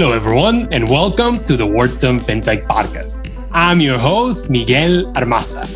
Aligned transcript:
Hello, 0.00 0.12
everyone, 0.12 0.66
and 0.72 0.88
welcome 0.88 1.44
to 1.44 1.58
the 1.58 1.66
Wharton 1.66 2.20
FinTech 2.20 2.66
Podcast. 2.66 3.30
I'm 3.52 3.82
your 3.82 3.98
host, 3.98 4.48
Miguel 4.48 5.12
Armaza. 5.12 5.66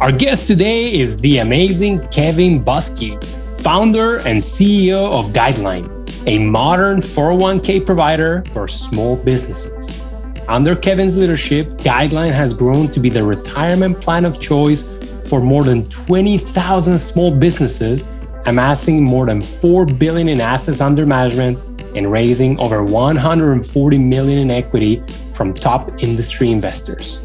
Our 0.00 0.10
guest 0.10 0.48
today 0.48 0.92
is 0.92 1.16
the 1.20 1.38
amazing 1.38 2.08
Kevin 2.08 2.64
Busque, 2.64 3.22
founder 3.60 4.16
and 4.26 4.40
CEO 4.40 5.12
of 5.12 5.26
Guideline, 5.26 5.86
a 6.26 6.40
modern 6.40 7.00
401k 7.00 7.86
provider 7.86 8.42
for 8.52 8.66
small 8.66 9.16
businesses. 9.16 10.00
Under 10.48 10.74
Kevin's 10.74 11.16
leadership, 11.16 11.68
Guideline 11.78 12.32
has 12.32 12.52
grown 12.52 12.90
to 12.90 12.98
be 12.98 13.10
the 13.10 13.22
retirement 13.22 14.00
plan 14.00 14.24
of 14.24 14.40
choice 14.40 14.98
for 15.28 15.40
more 15.40 15.62
than 15.62 15.88
20,000 15.88 16.98
small 16.98 17.30
businesses, 17.30 18.08
amassing 18.46 19.04
more 19.04 19.26
than 19.26 19.40
4 19.40 19.86
billion 19.86 20.26
in 20.26 20.40
assets 20.40 20.80
under 20.80 21.06
management 21.06 21.67
and 21.98 22.10
raising 22.10 22.58
over 22.60 22.82
140 22.82 23.98
million 23.98 24.38
in 24.38 24.50
equity 24.50 25.02
from 25.34 25.52
top 25.52 26.02
industry 26.02 26.50
investors. 26.50 27.18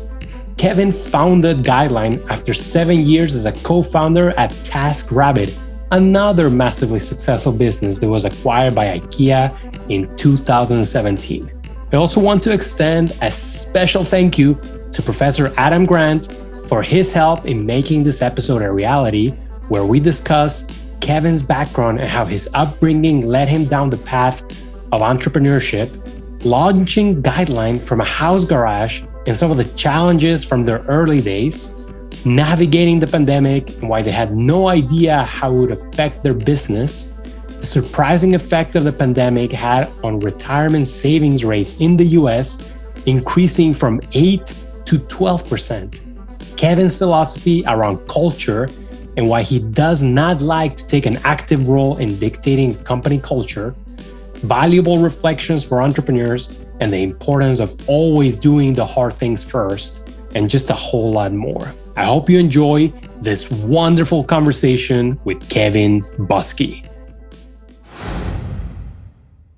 Kevin 0.58 0.92
founded 0.92 1.64
Guideline 1.64 2.26
after 2.30 2.54
seven 2.54 3.00
years 3.00 3.36
as 3.36 3.46
a 3.46 3.52
co 3.52 3.82
founder 3.84 4.32
at 4.32 4.52
TaskRabbit, 4.66 5.58
another 5.92 6.50
massively 6.50 7.00
successful 7.00 7.52
business 7.52 8.00
that 8.00 8.10
was 8.10 8.26
acquired 8.26 8.76
by 8.76 8.98
IKEA 9.00 9.56
in 9.90 10.16
2017. 10.18 11.52
I 11.92 11.96
also 11.96 12.20
want 12.20 12.44
to 12.44 12.52
extend 12.52 13.16
a 13.22 13.32
special 13.32 14.04
thank 14.04 14.38
you 14.38 14.60
to 14.92 15.02
Professor 15.02 15.54
Adam 15.58 15.86
Grant 15.86 16.32
for 16.68 16.82
his 16.82 17.14
help 17.14 17.46
in 17.46 17.66
making 17.66 18.04
this 18.04 18.22
episode 18.22 18.62
a 18.62 18.72
reality, 18.72 19.32
where 19.70 19.86
we 19.86 20.00
discuss 20.00 20.68
Kevin's 21.04 21.44
background 21.44 22.00
and 22.00 22.08
how 22.08 22.24
his 22.24 22.50
upbringing 22.54 23.26
led 23.26 23.50
him 23.50 23.66
down 23.66 23.90
the 23.90 23.98
path 23.98 24.42
of 24.94 25.02
entrepreneurship, 25.02 25.90
launching 26.46 27.22
Guideline 27.22 27.82
from 27.82 28.00
a 28.00 28.06
house 28.06 28.46
garage 28.46 29.04
and 29.28 29.36
some 29.36 29.52
of 29.52 29.58
the 29.58 29.66
challenges 29.76 30.46
from 30.46 30.64
their 30.64 30.80
early 30.84 31.20
days, 31.20 31.74
navigating 32.24 33.02
the 33.02 33.08
pandemic 33.08 33.70
and 33.80 33.90
why 33.90 34.02
they 34.02 34.14
had 34.14 34.34
no 34.34 34.70
idea 34.70 35.24
how 35.24 35.54
it 35.54 35.58
would 35.58 35.72
affect 35.72 36.24
their 36.24 36.34
business, 36.34 37.14
the 37.60 37.66
surprising 37.66 38.34
effect 38.34 38.78
of 38.78 38.86
the 38.86 38.94
pandemic 38.94 39.52
had 39.52 39.90
on 40.06 40.22
retirement 40.22 40.88
savings 40.88 41.44
rates 41.44 41.76
in 41.82 41.98
the 41.98 42.06
US, 42.20 42.66
increasing 43.06 43.74
from 43.74 44.00
8 44.14 44.58
to 44.86 45.00
12%. 45.00 46.00
Kevin's 46.56 46.96
philosophy 46.96 47.62
around 47.68 47.98
culture 48.08 48.70
and 49.18 49.28
why 49.28 49.44
he 49.44 49.60
does 49.60 50.02
not 50.02 50.42
like 50.42 50.78
to 50.78 50.88
take 50.88 51.06
an 51.06 51.18
active 51.24 51.68
role 51.68 51.98
in 51.98 52.18
dictating 52.20 52.76
company 52.84 53.20
culture, 53.20 53.76
valuable 54.36 55.00
reflections 55.00 55.64
for 55.64 55.82
entrepreneurs, 55.82 56.60
and 56.80 56.92
the 56.92 57.04
importance 57.04 57.60
of 57.60 57.78
always 57.88 58.38
doing 58.38 58.74
the 58.74 58.86
hard 58.86 59.14
things 59.14 59.44
first, 59.44 60.10
and 60.36 60.50
just 60.50 60.70
a 60.70 60.74
whole 60.74 61.12
lot 61.12 61.32
more. 61.32 61.74
I 61.96 62.06
hope 62.06 62.30
you 62.30 62.40
enjoy 62.40 62.92
this 63.22 63.50
wonderful 63.52 64.24
conversation 64.24 65.20
with 65.24 65.48
Kevin 65.50 66.02
Busque. 66.18 66.90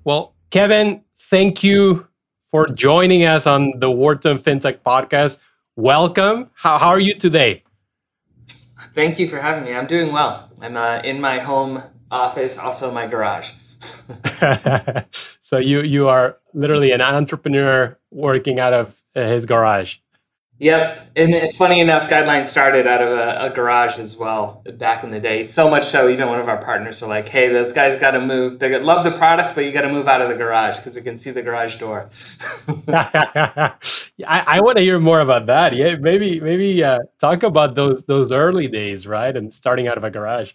Well, 0.04 0.34
Kevin, 0.50 1.02
thank 1.18 1.64
you 1.64 2.06
for 2.50 2.68
joining 2.68 3.24
us 3.24 3.46
on 3.46 3.72
the 3.80 3.90
Wharton 3.90 4.38
FinTech 4.38 4.80
podcast. 4.86 5.40
Welcome. 5.74 6.50
How, 6.54 6.78
how 6.78 6.88
are 6.90 7.00
you 7.00 7.14
today? 7.14 7.64
Thank 8.96 9.18
you 9.18 9.28
for 9.28 9.36
having 9.36 9.64
me. 9.64 9.74
I'm 9.74 9.86
doing 9.86 10.10
well. 10.10 10.50
I'm 10.58 10.74
uh, 10.74 11.02
in 11.04 11.20
my 11.20 11.38
home 11.38 11.82
office, 12.10 12.56
also 12.56 12.90
my 12.90 13.06
garage. 13.06 13.52
so 15.42 15.58
you 15.58 15.82
you 15.82 16.08
are 16.08 16.38
literally 16.54 16.92
an 16.92 17.02
entrepreneur 17.02 17.98
working 18.10 18.58
out 18.58 18.72
of 18.72 19.02
uh, 19.14 19.20
his 19.26 19.44
garage. 19.44 19.98
Yep, 20.58 21.10
and 21.16 21.52
funny 21.52 21.80
enough, 21.80 22.08
guidelines 22.08 22.46
started 22.46 22.86
out 22.86 23.02
of 23.02 23.10
a, 23.10 23.46
a, 23.46 23.50
garage 23.50 23.98
as 23.98 24.16
well 24.16 24.62
back 24.76 25.04
in 25.04 25.10
the 25.10 25.20
day. 25.20 25.42
So 25.42 25.68
much 25.68 25.84
so, 25.84 26.08
even 26.08 26.30
one 26.30 26.40
of 26.40 26.48
our 26.48 26.56
partners 26.56 27.02
are 27.02 27.08
like, 27.10 27.28
"Hey, 27.28 27.48
those 27.50 27.74
guys 27.74 28.00
got 28.00 28.12
to 28.12 28.20
move. 28.22 28.58
They 28.58 28.80
love 28.80 29.04
the 29.04 29.10
product, 29.10 29.54
but 29.54 29.66
you 29.66 29.72
got 29.72 29.82
to 29.82 29.90
move 29.90 30.08
out 30.08 30.22
of 30.22 30.30
the 30.30 30.34
garage 30.34 30.78
because 30.78 30.96
we 30.96 31.02
can 31.02 31.18
see 31.18 31.30
the 31.30 31.42
garage 31.42 31.76
door." 31.76 32.08
I, 32.88 33.74
I 34.26 34.60
want 34.62 34.78
to 34.78 34.82
hear 34.82 34.98
more 34.98 35.20
about 35.20 35.44
that. 35.44 35.74
Yeah, 35.74 35.96
maybe 35.96 36.40
maybe 36.40 36.82
uh, 36.82 37.00
talk 37.20 37.42
about 37.42 37.74
those 37.74 38.04
those 38.04 38.32
early 38.32 38.66
days, 38.66 39.06
right, 39.06 39.36
and 39.36 39.52
starting 39.52 39.88
out 39.88 39.98
of 39.98 40.04
a 40.04 40.10
garage. 40.10 40.54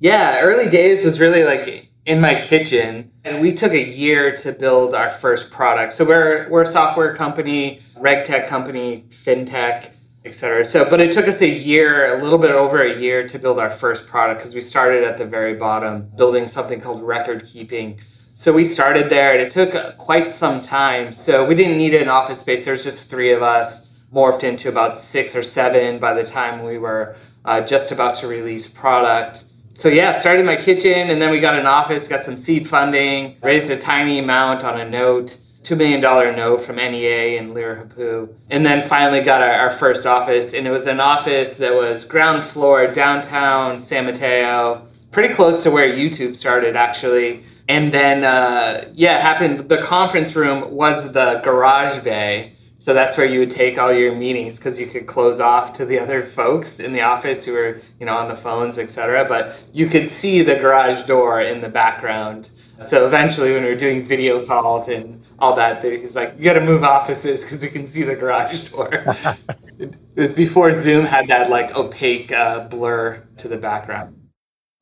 Yeah, 0.00 0.40
early 0.42 0.68
days 0.68 1.06
was 1.06 1.18
really 1.18 1.44
like 1.44 1.88
in 2.08 2.22
my 2.22 2.40
kitchen 2.40 3.12
and 3.22 3.38
we 3.38 3.52
took 3.52 3.72
a 3.72 3.86
year 3.86 4.34
to 4.34 4.50
build 4.50 4.94
our 4.94 5.10
first 5.10 5.52
product. 5.52 5.92
So 5.92 6.06
we're, 6.06 6.48
we're 6.48 6.62
a 6.62 6.66
software 6.66 7.14
company 7.14 7.80
reg 7.98 8.24
tech 8.24 8.46
company 8.46 9.04
fintech 9.10 9.90
etc 10.24 10.64
so 10.64 10.88
but 10.88 11.00
it 11.00 11.12
took 11.12 11.28
us 11.28 11.42
a 11.42 11.48
year 11.48 12.16
a 12.16 12.22
little 12.22 12.38
bit 12.38 12.50
over 12.50 12.82
a 12.82 12.98
year 12.98 13.26
to 13.26 13.38
build 13.38 13.58
our 13.58 13.68
first 13.68 14.06
product 14.06 14.40
because 14.40 14.54
we 14.54 14.60
started 14.60 15.04
at 15.04 15.18
the 15.18 15.24
very 15.24 15.54
bottom 15.54 16.10
building 16.16 16.48
something 16.48 16.80
called 16.80 17.02
record 17.02 17.44
keeping. 17.44 17.98
So 18.32 18.54
we 18.54 18.64
started 18.64 19.10
there 19.10 19.32
and 19.32 19.42
it 19.42 19.50
took 19.50 19.98
quite 19.98 20.30
some 20.30 20.62
time. 20.62 21.12
So 21.12 21.44
we 21.44 21.54
didn't 21.54 21.76
need 21.76 21.92
an 21.92 22.08
office 22.08 22.40
space. 22.40 22.64
There 22.64 22.72
was 22.72 22.84
just 22.84 23.10
three 23.10 23.32
of 23.32 23.42
us 23.42 23.98
morphed 24.14 24.44
into 24.44 24.70
about 24.70 24.96
six 24.96 25.36
or 25.36 25.42
seven 25.42 25.98
by 25.98 26.14
the 26.14 26.24
time 26.24 26.64
we 26.64 26.78
were 26.78 27.16
uh, 27.44 27.60
just 27.60 27.92
about 27.92 28.14
to 28.14 28.28
release 28.28 28.66
product 28.66 29.44
so 29.78 29.88
yeah, 29.88 30.10
started 30.10 30.44
my 30.44 30.56
kitchen 30.56 31.08
and 31.08 31.22
then 31.22 31.30
we 31.30 31.38
got 31.38 31.56
an 31.56 31.64
office, 31.64 32.08
got 32.08 32.24
some 32.24 32.36
seed 32.36 32.66
funding, 32.66 33.36
raised 33.40 33.70
a 33.70 33.78
tiny 33.78 34.18
amount 34.18 34.64
on 34.64 34.80
a 34.80 34.90
note, 34.90 35.38
$2 35.62 35.78
million 35.78 36.00
note 36.00 36.62
from 36.62 36.74
NEA 36.74 37.38
and 37.38 37.54
Lerer 37.54 37.86
Hippeau. 37.86 38.28
And 38.50 38.66
then 38.66 38.82
finally 38.82 39.22
got 39.22 39.40
our, 39.40 39.52
our, 39.52 39.70
first 39.70 40.04
office. 40.04 40.52
And 40.52 40.66
it 40.66 40.72
was 40.72 40.88
an 40.88 40.98
office 40.98 41.58
that 41.58 41.72
was 41.72 42.04
ground 42.04 42.42
floor, 42.42 42.88
downtown 42.88 43.78
San 43.78 44.06
Mateo, 44.06 44.84
pretty 45.12 45.32
close 45.32 45.62
to 45.62 45.70
where 45.70 45.88
YouTube 45.88 46.34
started 46.34 46.74
actually. 46.74 47.44
And 47.68 47.92
then, 47.92 48.24
uh, 48.24 48.90
yeah, 48.94 49.20
happened, 49.20 49.68
the 49.68 49.78
conference 49.80 50.34
room 50.34 50.72
was 50.72 51.12
the 51.12 51.40
garage 51.44 52.02
bay 52.02 52.54
so 52.80 52.94
that's 52.94 53.18
where 53.18 53.26
you 53.26 53.40
would 53.40 53.50
take 53.50 53.76
all 53.76 53.92
your 53.92 54.14
meetings 54.14 54.56
because 54.56 54.78
you 54.78 54.86
could 54.86 55.06
close 55.06 55.40
off 55.40 55.72
to 55.74 55.84
the 55.84 55.98
other 55.98 56.22
folks 56.22 56.78
in 56.78 56.92
the 56.92 57.00
office 57.00 57.44
who 57.44 57.52
were, 57.52 57.80
you 57.98 58.06
know, 58.06 58.16
on 58.16 58.28
the 58.28 58.36
phones, 58.36 58.78
etc. 58.78 59.24
But 59.28 59.60
you 59.72 59.88
could 59.88 60.08
see 60.08 60.42
the 60.42 60.54
garage 60.54 61.02
door 61.02 61.40
in 61.40 61.60
the 61.60 61.68
background. 61.68 62.50
So 62.78 63.04
eventually, 63.04 63.52
when 63.52 63.64
we 63.64 63.70
were 63.70 63.76
doing 63.76 64.04
video 64.04 64.46
calls 64.46 64.88
and 64.88 65.20
all 65.40 65.56
that, 65.56 65.82
he's 65.82 66.14
like, 66.14 66.34
"You 66.38 66.44
got 66.44 66.52
to 66.52 66.60
move 66.60 66.84
offices 66.84 67.42
because 67.42 67.62
we 67.62 67.68
can 67.68 67.84
see 67.84 68.04
the 68.04 68.14
garage 68.14 68.68
door." 68.68 68.88
it 69.78 69.96
was 70.14 70.32
before 70.32 70.70
Zoom 70.70 71.04
had 71.04 71.26
that 71.26 71.50
like 71.50 71.76
opaque 71.76 72.30
uh, 72.30 72.68
blur 72.68 73.20
to 73.38 73.48
the 73.48 73.56
background. 73.56 74.14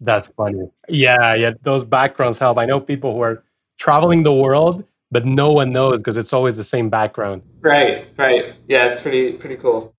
That's 0.01 0.29
funny. 0.37 0.69
Yeah, 0.91 1.35
yeah, 1.35 1.53
those 1.62 1.85
backgrounds 1.85 2.39
help. 2.39 2.59
I 2.59 2.67
know 2.67 2.79
people 2.79 3.15
who 3.15 3.23
are 3.23 3.43
traveling 3.79 4.23
the 4.23 4.35
world 4.35 4.85
but 5.11 5.25
no 5.25 5.53
one 5.53 5.72
knows 5.72 5.99
because 5.99 6.17
it's 6.17 6.33
always 6.33 6.56
the 6.56 6.65
same 6.65 6.91
background. 6.91 7.43
Right, 7.61 8.06
right. 8.17 8.53
Yeah, 8.69 8.87
it's 8.87 9.00
pretty 9.00 9.33
pretty 9.33 9.56
cool. 9.56 9.94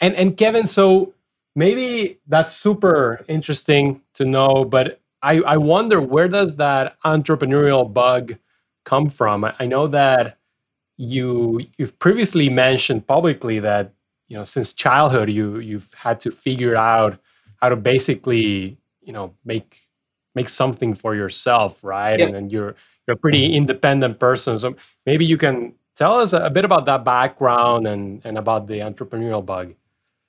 And 0.00 0.14
and 0.14 0.36
Kevin, 0.36 0.66
so 0.66 1.14
maybe 1.54 2.20
that's 2.26 2.54
super 2.54 3.24
interesting 3.28 4.00
to 4.14 4.24
know, 4.24 4.64
but 4.64 5.00
I, 5.22 5.40
I 5.40 5.56
wonder 5.56 6.00
where 6.00 6.28
does 6.28 6.56
that 6.56 6.96
entrepreneurial 7.04 7.92
bug 7.92 8.36
come 8.84 9.10
from? 9.10 9.44
I, 9.44 9.54
I 9.58 9.66
know 9.66 9.88
that 9.88 10.38
you 10.96 11.60
you've 11.78 11.98
previously 11.98 12.48
mentioned 12.48 13.06
publicly 13.06 13.60
that 13.60 13.92
you 14.28 14.36
know 14.36 14.44
since 14.44 14.72
childhood 14.72 15.30
you 15.30 15.58
you've 15.58 15.92
had 15.94 16.20
to 16.20 16.30
figure 16.30 16.76
out 16.76 17.18
how 17.56 17.68
to 17.68 17.76
basically 17.76 18.76
you 19.00 19.12
know 19.12 19.32
make 19.44 19.88
make 20.34 20.48
something 20.48 20.94
for 20.94 21.14
yourself 21.14 21.82
right 21.84 22.20
and 22.20 22.34
then 22.34 22.50
you're 22.50 22.74
you're 23.08 23.14
a 23.14 23.18
pretty 23.18 23.54
independent 23.54 24.20
person. 24.20 24.58
So 24.58 24.76
maybe 25.06 25.24
you 25.24 25.38
can 25.38 25.72
tell 25.96 26.14
us 26.14 26.34
a 26.34 26.50
bit 26.50 26.64
about 26.64 26.84
that 26.84 27.04
background 27.04 27.86
and, 27.86 28.20
and 28.24 28.36
about 28.36 28.68
the 28.68 28.80
entrepreneurial 28.80 29.44
bug. 29.44 29.74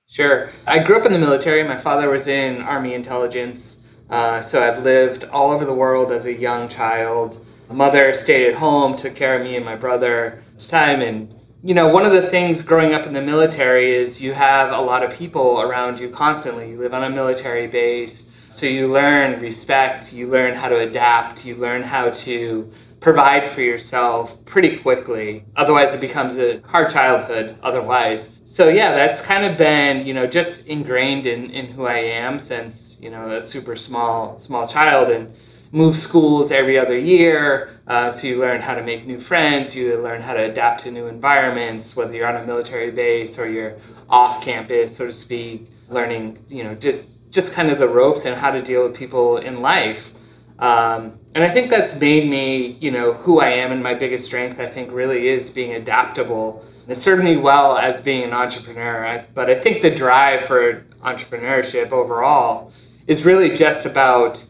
Sure. 0.07 0.49
I 0.65 0.79
grew 0.79 0.97
up 0.97 1.05
in 1.05 1.11
the 1.11 1.19
military. 1.19 1.61
My 1.63 1.75
father 1.75 2.09
was 2.09 2.27
in 2.27 2.61
Army 2.61 2.93
intelligence. 2.93 3.93
Uh, 4.09 4.41
so 4.41 4.63
I've 4.63 4.83
lived 4.83 5.25
all 5.25 5.51
over 5.51 5.65
the 5.65 5.73
world 5.73 6.11
as 6.11 6.25
a 6.25 6.33
young 6.33 6.67
child. 6.67 7.45
Mother 7.69 8.13
stayed 8.13 8.47
at 8.47 8.55
home, 8.55 8.95
took 8.95 9.13
care 9.13 9.37
of 9.37 9.43
me 9.43 9.55
and 9.55 9.63
my 9.63 9.75
brother 9.75 10.41
time. 10.57 11.01
And, 11.01 11.35
you 11.61 11.75
know, 11.75 11.89
one 11.89 12.05
of 12.05 12.11
the 12.11 12.27
things 12.27 12.63
growing 12.63 12.93
up 12.93 13.05
in 13.05 13.13
the 13.13 13.21
military 13.21 13.91
is 13.91 14.23
you 14.23 14.33
have 14.33 14.71
a 14.71 14.81
lot 14.81 15.03
of 15.03 15.13
people 15.13 15.61
around 15.61 15.99
you 15.99 16.09
constantly. 16.09 16.71
You 16.71 16.77
live 16.77 16.95
on 16.95 17.03
a 17.03 17.09
military 17.11 17.67
base 17.67 18.28
so 18.51 18.65
you 18.65 18.87
learn 18.87 19.39
respect, 19.41 20.13
you 20.13 20.27
learn 20.27 20.55
how 20.55 20.69
to 20.69 20.79
adapt, 20.79 21.45
you 21.45 21.55
learn 21.55 21.81
how 21.81 22.09
to 22.09 22.69
provide 22.99 23.45
for 23.45 23.61
yourself 23.61 24.43
pretty 24.45 24.77
quickly. 24.77 25.45
Otherwise, 25.55 25.93
it 25.93 26.01
becomes 26.01 26.37
a 26.37 26.59
hard 26.61 26.89
childhood 26.89 27.55
otherwise. 27.63 28.39
So, 28.45 28.67
yeah, 28.67 28.93
that's 28.93 29.25
kind 29.25 29.45
of 29.45 29.57
been, 29.57 30.05
you 30.05 30.13
know, 30.13 30.27
just 30.27 30.67
ingrained 30.67 31.25
in, 31.25 31.49
in 31.51 31.67
who 31.67 31.85
I 31.85 31.97
am 31.97 32.39
since, 32.39 32.99
you 33.01 33.09
know, 33.09 33.29
a 33.29 33.41
super 33.41 33.75
small, 33.75 34.37
small 34.37 34.67
child. 34.67 35.09
And, 35.09 35.33
move 35.71 35.95
schools 35.95 36.51
every 36.51 36.77
other 36.77 36.97
year. 36.97 37.69
Uh, 37.87 38.09
so 38.09 38.27
you 38.27 38.39
learn 38.39 38.61
how 38.61 38.75
to 38.75 38.83
make 38.83 39.05
new 39.05 39.19
friends, 39.19 39.75
you 39.75 39.97
learn 39.97 40.21
how 40.21 40.33
to 40.33 40.43
adapt 40.43 40.81
to 40.81 40.91
new 40.91 41.07
environments, 41.07 41.95
whether 41.95 42.13
you're 42.13 42.27
on 42.27 42.35
a 42.35 42.45
military 42.45 42.91
base 42.91 43.37
or 43.39 43.49
you're 43.49 43.75
off 44.09 44.43
campus, 44.43 44.95
so 44.95 45.07
to 45.07 45.11
speak, 45.11 45.67
learning, 45.89 46.37
you 46.49 46.63
know, 46.63 46.75
just 46.75 47.18
just 47.31 47.53
kind 47.53 47.69
of 47.69 47.79
the 47.79 47.87
ropes 47.87 48.25
and 48.25 48.35
how 48.35 48.51
to 48.51 48.61
deal 48.61 48.83
with 48.83 48.95
people 48.95 49.37
in 49.37 49.61
life. 49.61 50.13
Um, 50.59 51.17
and 51.35 51.43
I 51.43 51.49
think 51.49 51.69
that's 51.69 51.99
made 51.99 52.29
me, 52.29 52.67
you 52.79 52.91
know, 52.91 53.13
who 53.13 53.39
I 53.39 53.49
am 53.49 53.71
and 53.71 53.81
my 53.81 53.93
biggest 53.93 54.25
strength, 54.25 54.59
I 54.59 54.65
think, 54.65 54.91
really 54.91 55.27
is 55.27 55.49
being 55.49 55.73
adaptable. 55.73 56.65
And 56.87 56.97
certainly 56.97 57.37
well 57.37 57.77
as 57.77 58.01
being 58.01 58.23
an 58.23 58.33
entrepreneur. 58.33 59.05
I, 59.05 59.25
but 59.35 59.49
I 59.49 59.55
think 59.55 59.81
the 59.81 59.91
drive 59.91 60.41
for 60.41 60.85
entrepreneurship 61.03 61.91
overall 61.91 62.71
is 63.07 63.25
really 63.25 63.55
just 63.55 63.85
about 63.85 64.43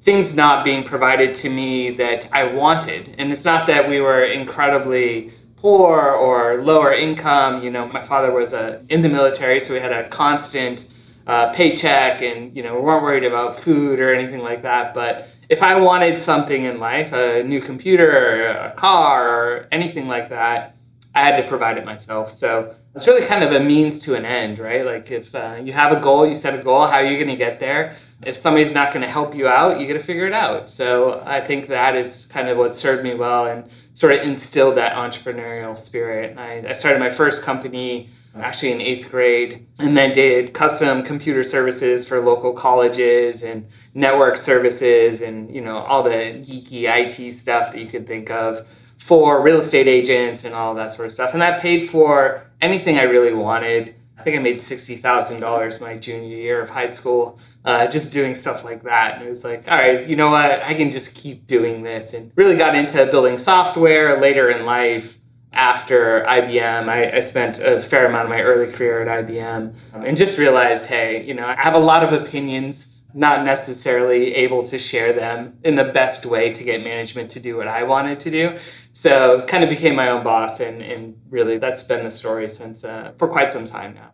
things 0.00 0.36
not 0.36 0.64
being 0.64 0.84
provided 0.84 1.34
to 1.34 1.48
me 1.48 1.90
that 1.90 2.28
I 2.32 2.44
wanted. 2.44 3.14
And 3.16 3.32
it's 3.32 3.44
not 3.44 3.66
that 3.68 3.88
we 3.88 4.00
were 4.00 4.24
incredibly 4.24 5.30
poor 5.56 6.10
or 6.10 6.58
lower 6.58 6.92
income. 6.92 7.62
You 7.62 7.70
know, 7.70 7.86
my 7.88 8.02
father 8.02 8.30
was 8.30 8.52
a, 8.52 8.84
in 8.90 9.00
the 9.00 9.08
military, 9.08 9.60
so 9.60 9.72
we 9.72 9.80
had 9.80 9.92
a 9.92 10.06
constant 10.08 10.90
uh, 11.26 11.52
paycheck 11.52 12.22
and, 12.22 12.54
you 12.56 12.62
know, 12.62 12.74
we 12.74 12.82
weren't 12.82 13.02
worried 13.02 13.24
about 13.24 13.58
food 13.58 13.98
or 13.98 14.12
anything 14.12 14.42
like 14.42 14.62
that. 14.62 14.94
But 14.94 15.28
if 15.48 15.62
I 15.62 15.78
wanted 15.80 16.18
something 16.18 16.64
in 16.64 16.80
life, 16.80 17.12
a 17.12 17.42
new 17.42 17.60
computer, 17.60 18.46
a 18.46 18.72
car, 18.76 19.28
or 19.28 19.68
anything 19.72 20.08
like 20.08 20.28
that, 20.30 20.74
I 21.14 21.20
had 21.20 21.40
to 21.42 21.48
provide 21.48 21.78
it 21.78 21.84
myself. 21.84 22.30
So 22.30 22.74
it's 22.94 23.06
really 23.06 23.24
kind 23.26 23.44
of 23.44 23.52
a 23.52 23.60
means 23.60 24.00
to 24.00 24.16
an 24.16 24.24
end, 24.24 24.58
right? 24.58 24.84
Like 24.84 25.10
if 25.10 25.34
uh, 25.34 25.60
you 25.62 25.72
have 25.72 25.96
a 25.96 26.00
goal, 26.00 26.26
you 26.26 26.34
set 26.34 26.58
a 26.58 26.62
goal, 26.62 26.86
how 26.86 26.96
are 26.96 27.04
you 27.04 27.16
going 27.16 27.28
to 27.28 27.36
get 27.36 27.60
there? 27.60 27.94
If 28.22 28.36
somebody's 28.36 28.72
not 28.72 28.92
going 28.92 29.04
to 29.04 29.10
help 29.10 29.34
you 29.34 29.46
out, 29.46 29.80
you 29.80 29.86
got 29.86 29.94
to 29.94 29.98
figure 29.98 30.26
it 30.26 30.32
out. 30.32 30.68
So 30.68 31.22
I 31.24 31.40
think 31.40 31.68
that 31.68 31.94
is 31.94 32.26
kind 32.26 32.48
of 32.48 32.56
what 32.56 32.74
served 32.74 33.04
me 33.04 33.14
well 33.14 33.46
and 33.46 33.68
sort 33.94 34.12
of 34.12 34.22
instilled 34.22 34.76
that 34.76 34.96
entrepreneurial 34.96 35.76
spirit. 35.78 36.36
I, 36.38 36.64
I 36.68 36.72
started 36.72 36.98
my 36.98 37.10
first 37.10 37.42
company 37.42 38.08
actually 38.36 38.72
in 38.72 38.80
eighth 38.80 39.10
grade, 39.10 39.66
and 39.78 39.96
then 39.96 40.12
did 40.12 40.52
custom 40.54 41.02
computer 41.02 41.42
services 41.42 42.06
for 42.06 42.20
local 42.20 42.52
colleges 42.52 43.42
and 43.42 43.66
network 43.94 44.36
services 44.36 45.20
and 45.20 45.54
you 45.54 45.60
know 45.60 45.76
all 45.76 46.02
the 46.02 46.10
geeky 46.10 46.84
IT 46.84 47.32
stuff 47.32 47.72
that 47.72 47.80
you 47.80 47.86
could 47.86 48.06
think 48.06 48.30
of 48.30 48.66
for 48.98 49.42
real 49.42 49.58
estate 49.58 49.86
agents 49.86 50.44
and 50.44 50.54
all 50.54 50.74
that 50.74 50.90
sort 50.90 51.06
of 51.06 51.12
stuff. 51.12 51.32
And 51.32 51.42
that 51.42 51.60
paid 51.60 51.90
for 51.90 52.42
anything 52.60 52.98
I 52.98 53.02
really 53.02 53.34
wanted. 53.34 53.94
I 54.16 54.22
think 54.22 54.36
I 54.36 54.40
made 54.40 54.58
sixty 54.58 54.96
thousand 54.96 55.40
dollars 55.40 55.80
my 55.80 55.96
junior 55.96 56.36
year 56.36 56.60
of 56.60 56.70
high 56.70 56.86
school, 56.86 57.38
uh, 57.64 57.86
just 57.86 58.12
doing 58.12 58.34
stuff 58.34 58.64
like 58.64 58.82
that. 58.84 59.16
And 59.16 59.26
it 59.26 59.30
was 59.30 59.44
like, 59.44 59.70
all 59.70 59.76
right, 59.76 60.06
you 60.08 60.16
know 60.16 60.30
what? 60.30 60.64
I 60.64 60.74
can 60.74 60.90
just 60.90 61.14
keep 61.14 61.46
doing 61.46 61.82
this. 61.82 62.14
And 62.14 62.32
really 62.34 62.56
got 62.56 62.74
into 62.74 63.04
building 63.06 63.38
software 63.38 64.20
later 64.20 64.50
in 64.50 64.64
life 64.64 65.18
after 65.54 66.24
IBM. 66.28 66.88
I, 66.88 67.16
I, 67.16 67.20
spent 67.20 67.58
a 67.60 67.80
fair 67.80 68.06
amount 68.06 68.24
of 68.24 68.30
my 68.30 68.42
early 68.42 68.70
career 68.70 69.06
at 69.06 69.26
IBM 69.26 69.74
um, 69.94 70.02
and 70.04 70.16
just 70.16 70.36
realized, 70.36 70.86
hey, 70.86 71.24
you 71.24 71.32
know, 71.32 71.46
I 71.46 71.54
have 71.54 71.74
a 71.74 71.78
lot 71.78 72.02
of 72.02 72.12
opinions, 72.12 73.00
not 73.14 73.44
necessarily 73.44 74.34
able 74.34 74.64
to 74.66 74.78
share 74.78 75.12
them 75.12 75.56
in 75.62 75.76
the 75.76 75.84
best 75.84 76.26
way 76.26 76.52
to 76.52 76.64
get 76.64 76.82
management 76.82 77.30
to 77.30 77.40
do 77.40 77.56
what 77.56 77.68
I 77.68 77.84
wanted 77.84 78.18
to 78.20 78.30
do. 78.30 78.56
So 78.92 79.44
kind 79.46 79.62
of 79.62 79.70
became 79.70 79.94
my 79.94 80.08
own 80.08 80.24
boss 80.24 80.60
and, 80.60 80.82
and 80.82 81.16
really 81.30 81.58
that's 81.58 81.84
been 81.84 82.04
the 82.04 82.10
story 82.10 82.48
since 82.48 82.84
uh, 82.84 83.12
for 83.16 83.28
quite 83.28 83.52
some 83.52 83.64
time 83.64 83.94
now. 83.94 84.12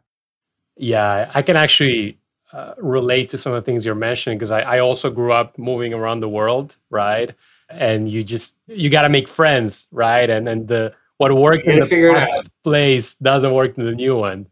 Yeah, 0.76 1.30
I 1.34 1.42
can 1.42 1.56
actually 1.56 2.18
uh, 2.52 2.74
relate 2.78 3.28
to 3.30 3.38
some 3.38 3.52
of 3.52 3.62
the 3.62 3.70
things 3.70 3.84
you're 3.84 3.94
mentioning 3.94 4.38
because 4.38 4.50
I, 4.50 4.60
I 4.60 4.78
also 4.80 5.10
grew 5.10 5.32
up 5.32 5.58
moving 5.58 5.94
around 5.94 6.20
the 6.20 6.28
world, 6.28 6.76
right? 6.90 7.34
And 7.68 8.10
you 8.10 8.24
just 8.24 8.56
you 8.66 8.90
got 8.90 9.02
to 9.02 9.08
make 9.08 9.28
friends, 9.28 9.86
right? 9.92 10.28
And 10.28 10.48
and 10.48 10.66
the 10.66 10.94
what 11.20 11.36
worked 11.36 11.66
in 11.66 11.80
the 11.80 12.12
past 12.14 12.50
place 12.64 13.14
doesn't 13.16 13.52
work 13.52 13.76
in 13.76 13.84
the 13.84 13.92
new 13.92 14.16
one. 14.16 14.46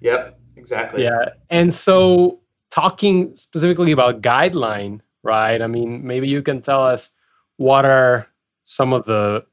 Yep, 0.00 0.40
exactly. 0.56 1.04
Yeah. 1.04 1.26
And 1.50 1.72
so 1.72 2.40
talking 2.72 3.36
specifically 3.36 3.92
about 3.92 4.20
guideline, 4.20 5.02
right? 5.22 5.62
I 5.62 5.68
mean, 5.68 6.04
maybe 6.04 6.26
you 6.26 6.42
can 6.42 6.62
tell 6.62 6.82
us 6.82 7.10
what 7.58 7.84
are 7.84 8.26
some 8.64 8.92
of 8.92 9.04
the 9.04 9.44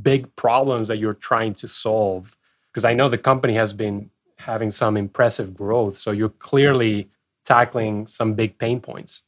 big 0.00 0.34
problems 0.36 0.88
that 0.88 0.96
you're 0.96 1.12
trying 1.12 1.52
to 1.56 1.68
solve 1.68 2.34
because 2.72 2.86
I 2.86 2.94
know 2.94 3.10
the 3.10 3.18
company 3.18 3.52
has 3.52 3.74
been 3.74 4.08
having 4.36 4.70
some 4.70 4.96
impressive 4.96 5.52
growth, 5.52 5.98
so 5.98 6.12
you're 6.12 6.30
clearly 6.30 7.10
tackling 7.44 8.06
some 8.06 8.32
big 8.32 8.56
pain 8.56 8.80
points. 8.80 9.20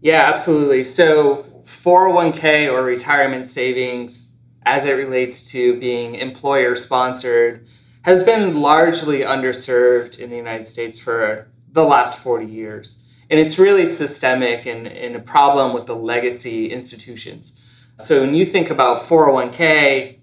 Yeah, 0.00 0.22
absolutely. 0.28 0.84
So 0.84 1.44
401k 1.64 2.72
or 2.72 2.84
retirement 2.84 3.48
savings 3.48 4.33
as 4.66 4.84
it 4.84 4.92
relates 4.92 5.50
to 5.52 5.78
being 5.78 6.14
employer 6.14 6.74
sponsored 6.74 7.66
has 8.02 8.22
been 8.22 8.60
largely 8.60 9.20
underserved 9.20 10.18
in 10.18 10.30
the 10.30 10.36
United 10.36 10.64
States 10.64 10.98
for 10.98 11.48
the 11.72 11.84
last 11.84 12.18
40 12.18 12.46
years. 12.46 13.02
And 13.30 13.40
it's 13.40 13.58
really 13.58 13.86
systemic 13.86 14.66
and, 14.66 14.86
and 14.86 15.16
a 15.16 15.20
problem 15.20 15.72
with 15.72 15.86
the 15.86 15.96
legacy 15.96 16.70
institutions. 16.70 17.60
So 17.98 18.20
when 18.20 18.34
you 18.34 18.44
think 18.44 18.70
about 18.70 19.02
401k, 19.02 20.18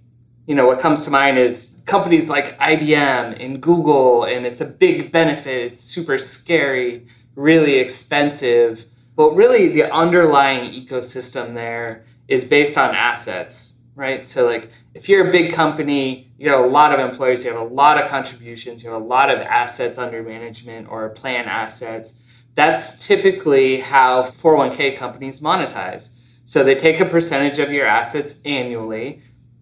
you 0.45 0.55
know, 0.55 0.67
what 0.67 0.79
comes 0.79 1.05
to 1.05 1.09
mind 1.09 1.37
is 1.37 1.75
companies 1.85 2.29
like 2.29 2.57
IBM 2.59 3.43
and 3.43 3.61
Google, 3.61 4.25
and 4.25 4.45
it's 4.45 4.61
a 4.61 4.65
big 4.65 5.11
benefit, 5.11 5.65
it's 5.65 5.79
super 5.79 6.17
scary, 6.17 7.05
really 7.35 7.75
expensive. 7.75 8.85
But 9.15 9.35
really, 9.35 9.69
the 9.69 9.91
underlying 9.93 10.71
ecosystem 10.71 11.53
there 11.53 12.05
is 12.27 12.45
based 12.45 12.77
on 12.77 12.93
assets 12.95 13.70
right? 13.95 14.23
So 14.23 14.45
like 14.45 14.69
if 14.93 15.07
you're 15.07 15.27
a 15.27 15.31
big 15.31 15.53
company, 15.53 16.31
you 16.37 16.49
got 16.49 16.63
a 16.63 16.67
lot 16.67 16.93
of 16.93 16.99
employees, 16.99 17.43
you 17.43 17.51
have 17.51 17.59
a 17.59 17.73
lot 17.73 18.01
of 18.01 18.09
contributions, 18.09 18.83
you 18.83 18.89
have 18.91 19.01
a 19.01 19.05
lot 19.05 19.29
of 19.29 19.41
assets 19.41 19.97
under 19.97 20.23
management 20.23 20.89
or 20.89 21.09
plan 21.09 21.45
assets. 21.47 22.43
That's 22.55 23.07
typically 23.07 23.79
how 23.79 24.23
401k 24.23 24.97
companies 24.97 25.39
monetize. 25.39 26.17
So 26.45 26.63
they 26.63 26.75
take 26.75 26.99
a 26.99 27.05
percentage 27.05 27.59
of 27.59 27.71
your 27.71 27.85
assets 27.85 28.41
annually. 28.43 29.21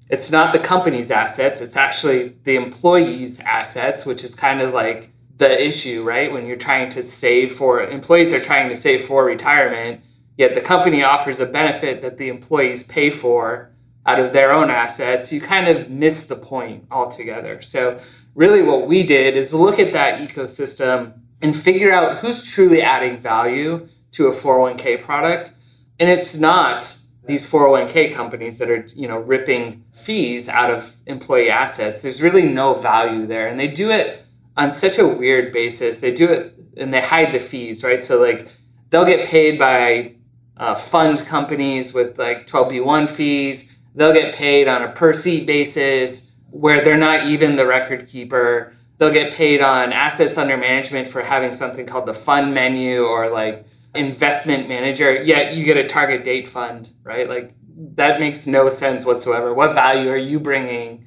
It's 0.10 0.32
not 0.32 0.54
the 0.54 0.60
company's 0.60 1.12
assets, 1.12 1.62
it's 1.62 1.76
actually 1.76 2.36
the 2.44 2.56
employee's 2.56 3.40
assets, 3.42 4.08
which 4.08 4.24
is 4.24 4.34
kind 4.34 4.60
of 4.60 4.74
like 4.74 5.12
the 5.38 5.66
issue, 5.66 6.04
right? 6.04 6.32
When 6.32 6.48
you're 6.48 6.58
trying 6.58 6.90
to 6.90 7.04
save 7.04 7.54
for 7.54 7.84
employees 7.84 8.34
are 8.34 8.42
trying 8.42 8.70
to 8.70 8.76
save 8.76 9.06
for 9.06 9.24
retirement, 9.24 10.02
yet 10.38 10.56
the 10.56 10.62
company 10.62 11.04
offers 11.04 11.40
a 11.40 11.46
benefit 11.46 12.02
that 12.02 12.18
the 12.18 12.28
employees 12.28 12.82
pay 12.84 13.12
for 13.12 13.72
out 14.10 14.20
of 14.20 14.34
their 14.34 14.52
own 14.52 14.72
assets, 14.72 15.32
you 15.32 15.40
kind 15.40 15.68
of 15.68 15.90
miss 15.90 16.28
the 16.28 16.36
point 16.36 16.86
altogether. 16.90 17.62
So, 17.62 18.00
really, 18.34 18.64
what 18.64 18.88
we 18.88 19.04
did 19.04 19.38
is 19.38 19.54
look 19.54 19.78
at 19.78 19.94
that 19.94 20.20
ecosystem 20.20 21.14
and 21.44 21.56
figure 21.56 21.92
out 21.92 22.18
who's 22.18 22.44
truly 22.44 22.82
adding 22.82 23.20
value 23.20 23.88
to 24.14 24.28
a 24.28 24.32
401k 24.32 25.02
product. 25.02 25.54
And 26.00 26.10
it's 26.10 26.36
not 26.40 26.98
these 27.28 27.50
401k 27.50 28.12
companies 28.12 28.58
that 28.58 28.72
are, 28.72 28.84
you 28.96 29.08
know, 29.08 29.20
ripping 29.20 29.84
fees 29.94 30.50
out 30.50 30.72
of 30.72 30.96
employee 31.06 31.52
assets. 31.52 32.02
There's 32.02 32.22
really 32.22 32.48
no 32.48 32.74
value 32.74 33.28
there. 33.28 33.48
And 33.48 33.60
they 33.60 33.68
do 33.68 33.92
it 33.92 34.26
on 34.58 34.72
such 34.72 34.98
a 34.98 35.08
weird 35.08 35.54
basis. 35.54 36.00
They 36.00 36.14
do 36.14 36.28
it 36.28 36.56
and 36.78 36.92
they 36.92 37.02
hide 37.02 37.32
the 37.32 37.40
fees, 37.40 37.84
right? 37.84 38.04
So 38.04 38.20
like 38.20 38.48
they'll 38.90 39.06
get 39.06 39.28
paid 39.28 39.60
by 39.60 40.16
uh, 40.58 40.74
fund 40.74 41.20
companies 41.20 41.94
with 41.94 42.18
like 42.18 42.48
12b1 42.48 43.08
fees 43.08 43.69
They'll 44.00 44.14
get 44.14 44.34
paid 44.34 44.70
on 44.70 44.82
a 44.84 44.88
per 44.94 45.12
seat 45.12 45.46
basis 45.46 46.34
where 46.52 46.82
they're 46.82 46.98
not 46.98 47.26
even 47.26 47.58
the 47.58 47.66
record 47.66 48.08
keeper. 48.08 48.74
They'll 48.98 49.12
get 49.12 49.34
paid 49.34 49.60
on 49.60 49.92
assets 49.92 50.38
under 50.38 50.56
management 50.56 51.06
for 51.06 51.22
having 51.22 51.52
something 51.52 51.86
called 51.86 52.06
the 52.06 52.14
fund 52.14 52.54
menu 52.54 53.04
or 53.04 53.30
like 53.30 53.66
investment 53.94 54.70
manager. 54.70 55.22
Yet 55.22 55.54
you 55.54 55.66
get 55.66 55.76
a 55.76 55.84
target 55.84 56.24
date 56.24 56.48
fund, 56.48 56.94
right? 57.04 57.28
Like 57.28 57.52
that 57.96 58.22
makes 58.22 58.48
no 58.48 58.70
sense 58.70 59.04
whatsoever. 59.04 59.54
What 59.54 59.76
value 59.76 60.10
are 60.10 60.16
you 60.16 60.40
bringing, 60.40 61.06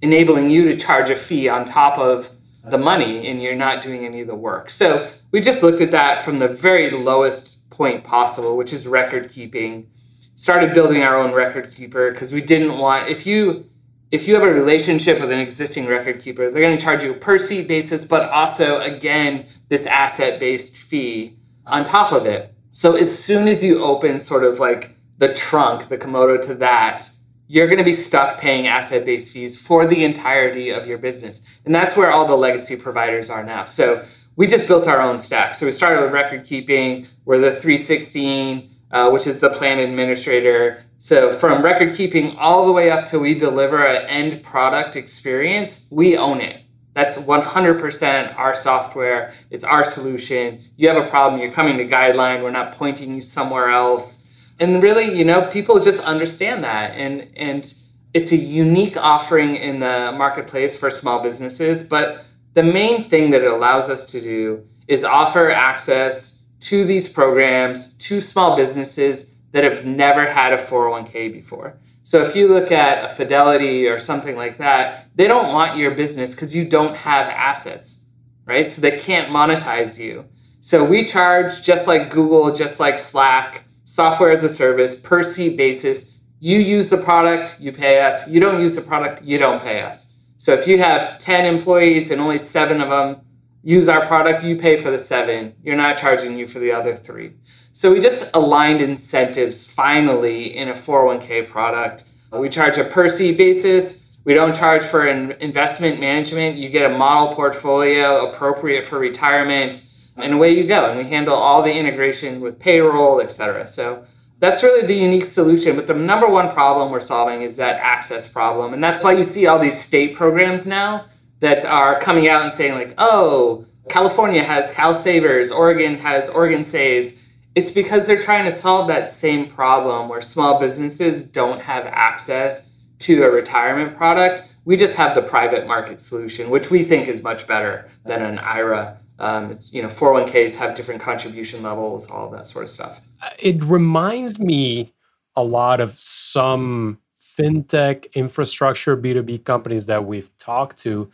enabling 0.00 0.48
you 0.48 0.64
to 0.68 0.76
charge 0.76 1.10
a 1.10 1.16
fee 1.16 1.50
on 1.50 1.66
top 1.66 1.98
of 1.98 2.30
the 2.64 2.78
money 2.78 3.26
and 3.26 3.42
you're 3.42 3.54
not 3.54 3.82
doing 3.82 4.06
any 4.06 4.22
of 4.22 4.26
the 4.26 4.34
work? 4.34 4.70
So 4.70 5.06
we 5.32 5.42
just 5.42 5.62
looked 5.62 5.82
at 5.82 5.90
that 5.90 6.24
from 6.24 6.38
the 6.38 6.48
very 6.48 6.90
lowest 6.92 7.68
point 7.68 8.04
possible, 8.04 8.56
which 8.56 8.72
is 8.72 8.88
record 8.88 9.28
keeping 9.28 9.90
started 10.34 10.74
building 10.74 11.02
our 11.02 11.16
own 11.16 11.32
record 11.32 11.70
keeper 11.70 12.10
because 12.10 12.32
we 12.32 12.40
didn't 12.40 12.78
want 12.78 13.08
if 13.08 13.26
you 13.26 13.68
if 14.10 14.28
you 14.28 14.34
have 14.34 14.44
a 14.44 14.52
relationship 14.52 15.20
with 15.20 15.32
an 15.32 15.38
existing 15.38 15.86
record 15.86 16.20
keeper, 16.20 16.50
they're 16.50 16.60
going 16.62 16.76
to 16.76 16.82
charge 16.82 17.02
you 17.02 17.12
a 17.12 17.14
per 17.14 17.38
seat 17.38 17.66
basis, 17.66 18.04
but 18.04 18.28
also 18.30 18.80
again 18.80 19.46
this 19.68 19.86
asset 19.86 20.38
based 20.38 20.76
fee 20.76 21.36
on 21.66 21.82
top 21.82 22.12
of 22.12 22.26
it. 22.26 22.54
So 22.72 22.94
as 22.94 23.16
soon 23.16 23.48
as 23.48 23.64
you 23.64 23.82
open 23.82 24.18
sort 24.18 24.44
of 24.44 24.58
like 24.58 24.96
the 25.18 25.32
trunk, 25.32 25.88
the 25.88 25.96
Komodo 25.96 26.40
to 26.42 26.54
that, 26.56 27.08
you're 27.48 27.66
going 27.66 27.78
to 27.78 27.84
be 27.84 27.92
stuck 27.92 28.38
paying 28.38 28.66
asset 28.66 29.04
based 29.04 29.32
fees 29.32 29.60
for 29.60 29.86
the 29.86 30.04
entirety 30.04 30.70
of 30.70 30.86
your 30.86 30.98
business. 30.98 31.60
And 31.64 31.74
that's 31.74 31.96
where 31.96 32.10
all 32.10 32.26
the 32.26 32.34
legacy 32.34 32.76
providers 32.76 33.30
are 33.30 33.44
now. 33.44 33.64
So 33.64 34.04
we 34.36 34.46
just 34.46 34.66
built 34.66 34.88
our 34.88 35.00
own 35.00 35.20
stack. 35.20 35.54
So 35.54 35.66
we 35.66 35.72
started 35.72 36.02
with 36.02 36.12
record 36.12 36.44
keeping, 36.44 37.06
we're 37.24 37.38
the 37.38 37.50
316 37.50 38.70
uh, 38.92 39.10
which 39.10 39.26
is 39.26 39.38
the 39.40 39.50
plan 39.50 39.78
administrator. 39.78 40.84
So 40.98 41.32
from 41.32 41.62
record 41.62 41.94
keeping 41.94 42.36
all 42.36 42.66
the 42.66 42.72
way 42.72 42.90
up 42.90 43.06
till 43.06 43.20
we 43.20 43.34
deliver 43.34 43.84
an 43.84 44.06
end 44.06 44.42
product 44.42 44.96
experience, 44.96 45.88
we 45.90 46.16
own 46.16 46.40
it. 46.40 46.60
That's 46.94 47.16
100% 47.16 48.36
our 48.36 48.54
software. 48.54 49.32
It's 49.50 49.64
our 49.64 49.82
solution. 49.82 50.60
You 50.76 50.88
have 50.88 51.02
a 51.02 51.08
problem, 51.08 51.40
you're 51.40 51.50
coming 51.50 51.78
to 51.78 51.86
Guideline. 51.86 52.42
We're 52.42 52.50
not 52.50 52.72
pointing 52.72 53.14
you 53.14 53.22
somewhere 53.22 53.70
else. 53.70 54.28
And 54.60 54.82
really, 54.82 55.16
you 55.16 55.24
know, 55.24 55.48
people 55.50 55.80
just 55.80 56.06
understand 56.06 56.62
that. 56.64 56.90
And, 56.90 57.28
and 57.36 57.74
it's 58.12 58.32
a 58.32 58.36
unique 58.36 58.96
offering 58.98 59.56
in 59.56 59.80
the 59.80 60.14
marketplace 60.16 60.76
for 60.76 60.90
small 60.90 61.22
businesses. 61.22 61.82
But 61.82 62.24
the 62.54 62.62
main 62.62 63.08
thing 63.08 63.30
that 63.30 63.42
it 63.42 63.50
allows 63.50 63.88
us 63.88 64.12
to 64.12 64.20
do 64.20 64.66
is 64.86 65.02
offer 65.02 65.50
access 65.50 66.31
to 66.62 66.84
these 66.84 67.12
programs 67.12 67.94
to 67.94 68.20
small 68.20 68.56
businesses 68.56 69.34
that 69.52 69.64
have 69.64 69.84
never 69.84 70.24
had 70.26 70.52
a 70.52 70.56
401k 70.56 71.32
before. 71.32 71.78
So 72.04 72.20
if 72.22 72.34
you 72.34 72.48
look 72.48 72.72
at 72.72 73.04
a 73.04 73.08
Fidelity 73.08 73.86
or 73.86 73.98
something 73.98 74.36
like 74.36 74.58
that, 74.58 75.08
they 75.14 75.28
don't 75.28 75.52
want 75.52 75.76
your 75.76 75.92
business 75.92 76.34
because 76.34 76.54
you 76.54 76.68
don't 76.68 76.96
have 76.96 77.28
assets, 77.28 78.08
right? 78.44 78.68
So 78.68 78.80
they 78.80 78.98
can't 78.98 79.28
monetize 79.28 79.98
you. 79.98 80.24
So 80.60 80.84
we 80.84 81.04
charge 81.04 81.62
just 81.62 81.86
like 81.86 82.10
Google, 82.10 82.52
just 82.54 82.80
like 82.80 82.98
Slack, 82.98 83.64
software 83.84 84.30
as 84.30 84.44
a 84.44 84.48
service 84.48 85.00
per 85.00 85.22
seat 85.22 85.56
basis. 85.56 86.18
You 86.40 86.58
use 86.58 86.90
the 86.90 86.98
product, 86.98 87.60
you 87.60 87.72
pay 87.72 88.00
us. 88.00 88.28
You 88.28 88.40
don't 88.40 88.60
use 88.60 88.74
the 88.74 88.80
product, 88.80 89.22
you 89.22 89.38
don't 89.38 89.62
pay 89.62 89.82
us. 89.82 90.16
So 90.38 90.52
if 90.54 90.66
you 90.66 90.78
have 90.78 91.18
10 91.18 91.46
employees 91.46 92.10
and 92.10 92.20
only 92.20 92.38
seven 92.38 92.80
of 92.80 92.90
them 92.90 93.20
use 93.62 93.88
our 93.88 94.04
product, 94.06 94.44
you 94.44 94.56
pay 94.56 94.80
for 94.80 94.90
the 94.90 94.98
seven. 94.98 95.54
You're 95.62 95.76
not 95.76 95.96
charging 95.96 96.38
you 96.38 96.46
for 96.46 96.58
the 96.58 96.72
other 96.72 96.94
three. 96.94 97.34
So 97.72 97.92
we 97.92 98.00
just 98.00 98.34
aligned 98.34 98.80
incentives 98.80 99.70
finally 99.70 100.56
in 100.56 100.68
a 100.68 100.72
401k 100.72 101.48
product. 101.48 102.04
We 102.30 102.48
charge 102.48 102.78
a 102.78 102.84
per 102.84 103.08
seat 103.08 103.38
basis. 103.38 104.18
We 104.24 104.34
don't 104.34 104.54
charge 104.54 104.82
for 104.82 105.06
an 105.06 105.32
investment 105.40 105.98
management. 105.98 106.56
You 106.56 106.68
get 106.68 106.90
a 106.90 106.96
model 106.96 107.34
portfolio 107.34 108.30
appropriate 108.30 108.84
for 108.84 108.98
retirement, 108.98 109.88
and 110.16 110.32
away 110.34 110.56
you 110.56 110.66
go. 110.66 110.90
And 110.90 110.98
we 110.98 111.04
handle 111.04 111.34
all 111.34 111.62
the 111.62 111.72
integration 111.72 112.40
with 112.40 112.58
payroll, 112.58 113.20
et 113.20 113.30
cetera. 113.30 113.66
So 113.66 114.04
that's 114.38 114.62
really 114.62 114.86
the 114.86 114.94
unique 114.94 115.24
solution. 115.24 115.76
But 115.76 115.86
the 115.86 115.94
number 115.94 116.28
one 116.28 116.50
problem 116.50 116.92
we're 116.92 117.00
solving 117.00 117.42
is 117.42 117.56
that 117.56 117.80
access 117.80 118.28
problem. 118.28 118.74
And 118.74 118.82
that's 118.82 119.02
why 119.02 119.12
you 119.12 119.24
see 119.24 119.46
all 119.46 119.58
these 119.58 119.80
state 119.80 120.14
programs 120.14 120.66
now 120.66 121.06
that 121.42 121.64
are 121.64 121.98
coming 121.98 122.28
out 122.28 122.42
and 122.42 122.52
saying, 122.52 122.74
like, 122.74 122.94
oh, 122.98 123.66
California 123.88 124.44
has 124.44 124.70
CalSavers, 124.70 125.50
Oregon 125.50 125.96
has 125.96 126.30
OregonSaves. 126.30 127.20
It's 127.56 127.70
because 127.72 128.06
they're 128.06 128.22
trying 128.22 128.44
to 128.44 128.52
solve 128.52 128.86
that 128.88 129.10
same 129.10 129.48
problem 129.48 130.08
where 130.08 130.20
small 130.20 130.60
businesses 130.60 131.28
don't 131.28 131.60
have 131.60 131.84
access 131.86 132.72
to 133.00 133.24
a 133.24 133.30
retirement 133.30 133.96
product. 133.96 134.44
We 134.64 134.76
just 134.76 134.96
have 134.96 135.16
the 135.16 135.22
private 135.22 135.66
market 135.66 136.00
solution, 136.00 136.48
which 136.48 136.70
we 136.70 136.84
think 136.84 137.08
is 137.08 137.24
much 137.24 137.48
better 137.48 137.88
than 138.04 138.22
an 138.22 138.38
IRA. 138.38 138.96
Um, 139.18 139.50
it's 139.50 139.74
you 139.74 139.82
know 139.82 139.88
401ks 139.88 140.54
have 140.56 140.76
different 140.76 141.00
contribution 141.00 141.60
levels, 141.62 142.08
all 142.08 142.30
that 142.30 142.46
sort 142.46 142.64
of 142.64 142.70
stuff. 142.70 143.00
It 143.40 143.62
reminds 143.64 144.38
me 144.38 144.94
a 145.34 145.42
lot 145.42 145.80
of 145.80 146.00
some 146.00 146.98
fintech 147.36 148.12
infrastructure 148.12 148.96
B2B 148.96 149.44
companies 149.44 149.86
that 149.86 150.04
we've 150.04 150.30
talked 150.38 150.78
to 150.82 151.10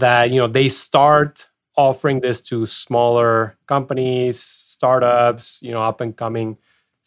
that 0.00 0.30
you 0.30 0.40
know 0.40 0.46
they 0.48 0.68
start 0.68 1.48
offering 1.76 2.20
this 2.20 2.40
to 2.42 2.66
smaller 2.66 3.56
companies, 3.66 4.40
startups, 4.40 5.60
you 5.62 5.70
know, 5.70 5.82
up 5.82 6.00
and 6.00 6.16
coming 6.16 6.58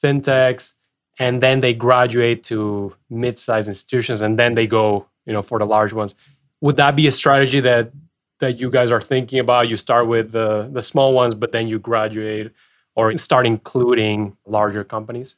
fintechs, 0.02 0.74
and 1.20 1.42
then 1.42 1.60
they 1.60 1.74
graduate 1.74 2.44
to 2.46 2.96
mid-sized 3.10 3.68
institutions, 3.68 4.22
and 4.22 4.40
then 4.40 4.56
they 4.56 4.66
go, 4.66 5.06
you 5.26 5.34
know, 5.34 5.42
for 5.42 5.60
the 5.60 5.66
large 5.66 5.94
ones. 5.94 6.16
Would 6.62 6.78
that 6.78 6.96
be 6.96 7.08
a 7.08 7.12
strategy 7.12 7.60
that 7.60 7.92
that 8.40 8.60
you 8.60 8.70
guys 8.70 8.92
are 8.92 9.02
thinking 9.02 9.40
about? 9.40 9.70
You 9.70 9.78
start 9.78 10.08
with 10.08 10.32
the 10.32 10.70
the 10.72 10.84
small 10.84 11.14
ones, 11.14 11.36
but 11.36 11.52
then 11.52 11.68
you 11.68 11.80
graduate 11.80 12.52
or 12.96 13.18
start 13.18 13.48
including 13.48 14.38
larger 14.46 14.84
companies. 14.84 15.36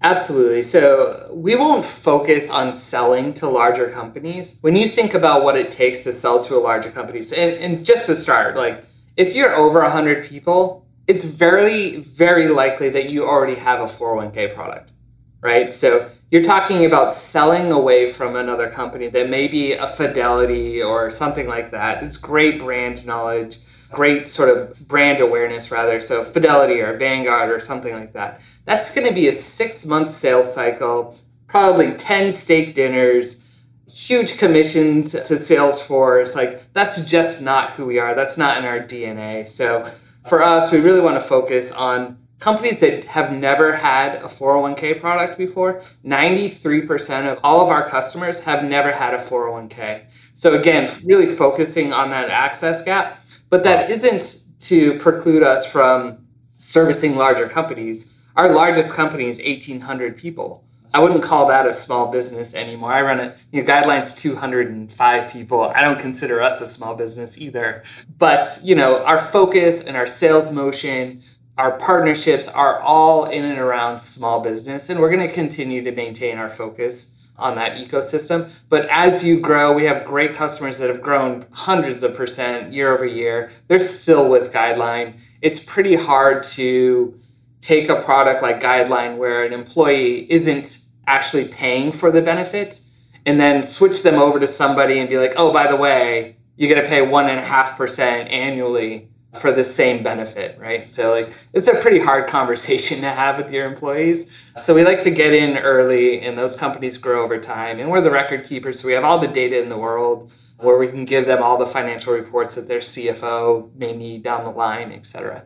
Absolutely. 0.00 0.62
So 0.62 1.28
we 1.32 1.56
won't 1.56 1.84
focus 1.84 2.50
on 2.50 2.72
selling 2.72 3.34
to 3.34 3.48
larger 3.48 3.90
companies. 3.90 4.58
When 4.60 4.76
you 4.76 4.86
think 4.86 5.14
about 5.14 5.42
what 5.42 5.56
it 5.56 5.70
takes 5.70 6.04
to 6.04 6.12
sell 6.12 6.42
to 6.44 6.56
a 6.56 6.60
larger 6.60 6.90
company, 6.90 7.18
and, 7.36 7.54
and 7.56 7.84
just 7.84 8.06
to 8.06 8.14
start, 8.14 8.56
like 8.56 8.84
if 9.16 9.34
you're 9.34 9.54
over 9.54 9.80
100 9.80 10.24
people, 10.24 10.86
it's 11.08 11.24
very, 11.24 11.96
very 11.96 12.48
likely 12.48 12.90
that 12.90 13.10
you 13.10 13.24
already 13.24 13.56
have 13.56 13.80
a 13.80 13.86
401k 13.86 14.54
product, 14.54 14.92
right? 15.40 15.68
So 15.70 16.08
you're 16.30 16.44
talking 16.44 16.84
about 16.84 17.12
selling 17.12 17.72
away 17.72 18.06
from 18.06 18.36
another 18.36 18.68
company 18.68 19.08
that 19.08 19.28
may 19.28 19.48
be 19.48 19.72
a 19.72 19.88
Fidelity 19.88 20.80
or 20.80 21.10
something 21.10 21.48
like 21.48 21.72
that. 21.72 22.04
It's 22.04 22.18
great 22.18 22.60
brand 22.60 23.04
knowledge 23.04 23.58
great 23.90 24.28
sort 24.28 24.48
of 24.48 24.86
brand 24.86 25.20
awareness 25.20 25.70
rather. 25.70 26.00
So 26.00 26.22
fidelity 26.22 26.80
or 26.80 26.96
vanguard 26.96 27.50
or 27.50 27.60
something 27.60 27.94
like 27.94 28.12
that. 28.12 28.40
That's 28.64 28.94
going 28.94 29.06
to 29.06 29.14
be 29.14 29.28
a 29.28 29.32
six 29.32 29.86
month 29.86 30.10
sales 30.10 30.52
cycle 30.52 31.16
probably 31.48 31.92
10 31.92 32.30
steak 32.30 32.74
dinners 32.74 33.44
huge 33.90 34.38
commissions 34.38 35.12
to 35.12 35.34
salesforce. 35.34 36.36
Like 36.36 36.72
that's 36.74 37.04
just 37.06 37.42
not 37.42 37.70
who 37.70 37.86
we 37.86 37.98
are. 37.98 38.14
That's 38.14 38.36
not 38.36 38.58
in 38.58 38.64
our 38.64 38.80
dna 38.80 39.48
so 39.48 39.90
for 40.28 40.42
us 40.42 40.70
we 40.70 40.78
really 40.78 41.00
want 41.00 41.16
to 41.16 41.26
focus 41.26 41.72
on 41.72 42.18
companies 42.38 42.80
that 42.80 43.04
have 43.04 43.32
never 43.32 43.72
had 43.74 44.16
a 44.16 44.28
401k 44.28 45.00
product 45.00 45.36
before. 45.36 45.82
93% 46.04 47.32
of 47.32 47.40
all 47.42 47.62
of 47.62 47.68
our 47.68 47.88
customers 47.88 48.38
have 48.40 48.62
never 48.62 48.92
had 48.92 49.14
a 49.14 49.18
401k 49.18 50.02
so 50.34 50.54
again 50.54 50.90
really 51.04 51.26
focusing 51.26 51.92
on 51.92 52.10
that 52.10 52.28
access 52.28 52.84
gap 52.84 53.17
but 53.50 53.64
that 53.64 53.90
isn't 53.90 54.44
to 54.60 54.98
preclude 54.98 55.42
us 55.42 55.70
from 55.70 56.26
servicing 56.56 57.16
larger 57.16 57.48
companies. 57.48 58.16
Our 58.36 58.52
largest 58.52 58.94
company 58.94 59.26
is 59.26 59.38
1,800 59.38 60.16
people. 60.16 60.64
I 60.94 61.00
wouldn't 61.00 61.22
call 61.22 61.46
that 61.48 61.66
a 61.66 61.72
small 61.72 62.10
business 62.10 62.54
anymore. 62.54 62.92
I 62.92 63.02
run 63.02 63.20
a 63.20 63.34
you 63.52 63.62
know, 63.62 63.68
guidelines 63.68 64.16
205 64.16 65.32
people. 65.32 65.62
I 65.74 65.82
don't 65.82 65.98
consider 65.98 66.40
us 66.40 66.60
a 66.60 66.66
small 66.66 66.96
business 66.96 67.38
either. 67.38 67.82
But 68.18 68.60
you 68.62 68.74
know, 68.74 69.04
our 69.04 69.18
focus 69.18 69.86
and 69.86 69.96
our 69.96 70.06
sales 70.06 70.50
motion, 70.50 71.20
our 71.58 71.72
partnerships 71.78 72.48
are 72.48 72.80
all 72.80 73.26
in 73.26 73.44
and 73.44 73.58
around 73.58 73.98
small 73.98 74.40
business, 74.40 74.88
and 74.88 74.98
we're 74.98 75.10
going 75.14 75.26
to 75.26 75.32
continue 75.32 75.84
to 75.84 75.92
maintain 75.92 76.38
our 76.38 76.48
focus 76.48 77.17
on 77.38 77.54
that 77.54 77.76
ecosystem. 77.76 78.50
But 78.68 78.86
as 78.90 79.24
you 79.24 79.38
grow, 79.40 79.72
we 79.72 79.84
have 79.84 80.04
great 80.04 80.34
customers 80.34 80.78
that 80.78 80.90
have 80.90 81.00
grown 81.00 81.46
hundreds 81.52 82.02
of 82.02 82.14
percent 82.14 82.72
year 82.72 82.92
over 82.92 83.06
year. 83.06 83.50
They're 83.68 83.78
still 83.78 84.28
with 84.28 84.52
Guideline. 84.52 85.14
It's 85.40 85.62
pretty 85.62 85.94
hard 85.94 86.42
to 86.54 87.18
take 87.60 87.88
a 87.88 88.02
product 88.02 88.42
like 88.42 88.60
Guideline 88.60 89.16
where 89.16 89.44
an 89.44 89.52
employee 89.52 90.30
isn't 90.30 90.84
actually 91.06 91.48
paying 91.48 91.92
for 91.92 92.10
the 92.10 92.20
benefit 92.20 92.80
and 93.24 93.38
then 93.38 93.62
switch 93.62 94.02
them 94.02 94.16
over 94.16 94.40
to 94.40 94.46
somebody 94.46 94.98
and 94.98 95.08
be 95.08 95.18
like, 95.18 95.34
oh, 95.36 95.52
by 95.52 95.66
the 95.66 95.76
way, 95.76 96.36
you're 96.56 96.74
to 96.74 96.88
pay 96.88 97.02
one 97.02 97.28
and 97.28 97.38
a 97.38 97.44
half 97.44 97.76
percent 97.76 98.28
annually 98.30 99.08
for 99.34 99.52
the 99.52 99.64
same 99.64 100.02
benefit, 100.02 100.58
right? 100.58 100.88
So 100.88 101.10
like 101.10 101.34
it's 101.52 101.68
a 101.68 101.74
pretty 101.80 101.98
hard 101.98 102.26
conversation 102.26 103.00
to 103.02 103.10
have 103.10 103.36
with 103.36 103.52
your 103.52 103.66
employees. 103.66 104.32
So 104.56 104.74
we 104.74 104.84
like 104.84 105.00
to 105.02 105.10
get 105.10 105.34
in 105.34 105.58
early 105.58 106.20
and 106.20 106.36
those 106.36 106.56
companies 106.56 106.96
grow 106.96 107.22
over 107.22 107.38
time. 107.38 107.78
And 107.78 107.90
we're 107.90 108.00
the 108.00 108.10
record 108.10 108.44
keepers, 108.44 108.80
so 108.80 108.88
we 108.88 108.94
have 108.94 109.04
all 109.04 109.18
the 109.18 109.28
data 109.28 109.60
in 109.62 109.68
the 109.68 109.78
world 109.78 110.32
where 110.58 110.78
we 110.78 110.88
can 110.88 111.04
give 111.04 111.26
them 111.26 111.42
all 111.42 111.56
the 111.56 111.66
financial 111.66 112.12
reports 112.12 112.56
that 112.56 112.66
their 112.66 112.80
CFO 112.80 113.74
may 113.76 113.96
need 113.96 114.24
down 114.24 114.44
the 114.44 114.50
line, 114.50 114.90
et 114.90 115.06
cetera. 115.06 115.44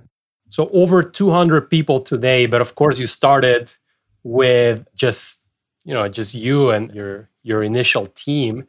So 0.49 0.71
over 0.71 1.03
200 1.03 1.69
people 1.69 2.01
today, 2.01 2.47
but 2.47 2.61
of 2.61 2.75
course 2.75 2.99
you 2.99 3.07
started 3.07 3.71
with 4.23 4.87
just, 4.95 5.41
you 5.85 5.93
know, 5.93 6.09
just 6.09 6.35
you 6.35 6.71
and 6.71 6.95
your 6.95 7.29
your 7.43 7.63
initial 7.63 8.07
team. 8.07 8.65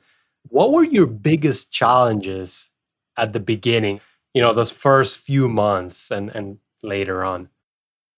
What 0.49 0.71
were 0.71 0.83
your 0.83 1.05
biggest 1.05 1.71
challenges 1.71 2.69
at 3.17 3.33
the 3.33 3.39
beginning? 3.39 4.01
You 4.33 4.41
know 4.41 4.53
those 4.53 4.71
first 4.71 5.19
few 5.19 5.47
months 5.47 6.11
and 6.11 6.29
and 6.35 6.57
later 6.81 7.23
on. 7.23 7.49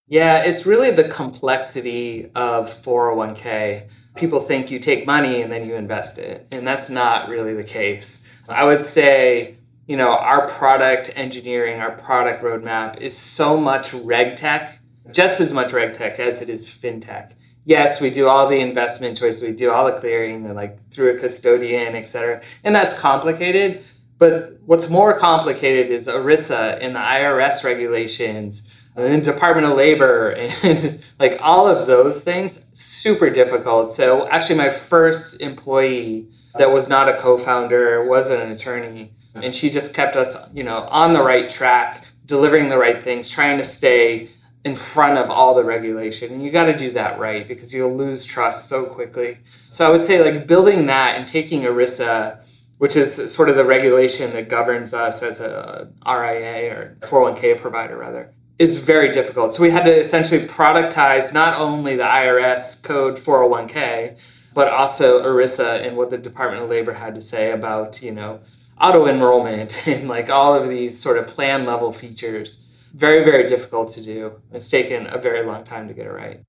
Yeah 0.08 0.42
it's 0.44 0.66
really 0.66 0.90
the 0.90 1.08
complexity 1.08 2.30
of 2.34 2.68
401k 2.68 3.88
people 4.16 4.40
think 4.40 4.70
you 4.70 4.78
take 4.78 5.06
money 5.06 5.42
and 5.42 5.52
then 5.52 5.66
you 5.66 5.74
invest 5.74 6.18
it 6.18 6.46
and 6.50 6.66
that's 6.66 6.90
not 6.90 7.28
really 7.28 7.54
the 7.54 7.64
case. 7.64 8.32
I 8.48 8.64
would 8.64 8.82
say 8.82 9.56
you 9.86 9.96
know 9.96 10.10
our 10.10 10.48
product 10.48 11.12
engineering 11.16 11.80
our 11.80 11.92
product 11.92 12.42
roadmap 12.42 12.98
is 13.00 13.16
so 13.16 13.56
much 13.56 13.94
reg 13.94 14.36
tech 14.36 14.78
just 15.12 15.40
as 15.40 15.52
much 15.52 15.72
reg 15.72 15.94
tech 15.94 16.18
as 16.18 16.42
it 16.42 16.48
is 16.48 16.66
fintech. 16.66 17.34
Yes 17.64 18.00
we 18.00 18.10
do 18.10 18.26
all 18.26 18.48
the 18.48 18.60
investment 18.60 19.18
choice 19.18 19.42
we 19.42 19.52
do 19.52 19.70
all 19.70 19.86
the 19.86 19.98
clearing 20.00 20.46
and 20.46 20.54
like 20.54 20.78
through 20.90 21.16
a 21.16 21.18
custodian 21.18 21.94
et 21.94 22.04
cetera 22.04 22.40
and 22.64 22.74
that's 22.74 22.98
complicated 22.98 23.84
but 24.18 24.58
what's 24.64 24.90
more 24.90 25.18
complicated 25.18 25.90
is 25.90 26.06
ERISA 26.06 26.78
and 26.80 26.94
the 26.94 27.00
IRS 27.00 27.64
regulations 27.64 28.72
and 28.96 29.04
then 29.04 29.20
Department 29.20 29.66
of 29.66 29.76
Labor 29.76 30.30
and 30.30 31.04
like 31.18 31.36
all 31.40 31.68
of 31.68 31.86
those 31.86 32.24
things, 32.24 32.70
super 32.72 33.28
difficult. 33.28 33.92
So 33.92 34.26
actually 34.28 34.56
my 34.56 34.70
first 34.70 35.40
employee 35.42 36.28
that 36.56 36.70
was 36.70 36.88
not 36.88 37.08
a 37.08 37.18
co-founder, 37.18 38.06
wasn't 38.06 38.42
an 38.42 38.52
attorney, 38.52 39.12
and 39.34 39.54
she 39.54 39.68
just 39.68 39.94
kept 39.94 40.16
us, 40.16 40.52
you 40.54 40.64
know, 40.64 40.88
on 40.90 41.12
the 41.12 41.22
right 41.22 41.46
track, 41.46 42.06
delivering 42.24 42.70
the 42.70 42.78
right 42.78 43.02
things, 43.02 43.28
trying 43.28 43.58
to 43.58 43.64
stay 43.64 44.30
in 44.64 44.74
front 44.74 45.18
of 45.18 45.30
all 45.30 45.54
the 45.54 45.62
regulation. 45.62 46.32
And 46.32 46.42
you 46.42 46.50
got 46.50 46.64
to 46.64 46.76
do 46.76 46.90
that 46.92 47.18
right 47.18 47.46
because 47.46 47.74
you'll 47.74 47.94
lose 47.94 48.24
trust 48.24 48.68
so 48.68 48.86
quickly. 48.86 49.38
So 49.68 49.86
I 49.86 49.90
would 49.90 50.04
say 50.04 50.24
like 50.24 50.46
building 50.46 50.86
that 50.86 51.16
and 51.16 51.28
taking 51.28 51.62
ERISA 51.62 52.38
which 52.78 52.96
is 52.96 53.34
sort 53.34 53.48
of 53.48 53.56
the 53.56 53.64
regulation 53.64 54.32
that 54.32 54.48
governs 54.48 54.92
us 54.92 55.22
as 55.22 55.40
a 55.40 55.88
RIA 56.06 56.72
or 56.74 56.96
401k 57.00 57.58
provider 57.58 57.96
rather 57.96 58.32
is 58.58 58.78
very 58.78 59.12
difficult. 59.12 59.54
So 59.54 59.62
we 59.62 59.70
had 59.70 59.84
to 59.84 59.94
essentially 59.94 60.40
productize 60.40 61.32
not 61.32 61.58
only 61.58 61.96
the 61.96 62.04
IRS 62.04 62.82
code 62.82 63.14
401k, 63.16 64.18
but 64.54 64.68
also 64.68 65.22
ERISA 65.22 65.86
and 65.86 65.96
what 65.96 66.08
the 66.08 66.16
Department 66.16 66.62
of 66.62 66.70
Labor 66.70 66.94
had 66.94 67.14
to 67.14 67.20
say 67.20 67.52
about, 67.52 68.02
you 68.02 68.12
know, 68.12 68.40
auto 68.80 69.06
enrollment 69.06 69.86
and 69.88 70.08
like 70.08 70.30
all 70.30 70.54
of 70.54 70.68
these 70.68 70.98
sort 70.98 71.18
of 71.18 71.26
plan 71.26 71.66
level 71.66 71.92
features. 71.92 72.62
Very, 72.94 73.22
very 73.22 73.46
difficult 73.46 73.90
to 73.90 74.02
do. 74.02 74.32
It's 74.52 74.70
taken 74.70 75.06
a 75.08 75.18
very 75.18 75.44
long 75.44 75.64
time 75.64 75.88
to 75.88 75.94
get 75.94 76.06
it 76.06 76.12
right. 76.12 76.40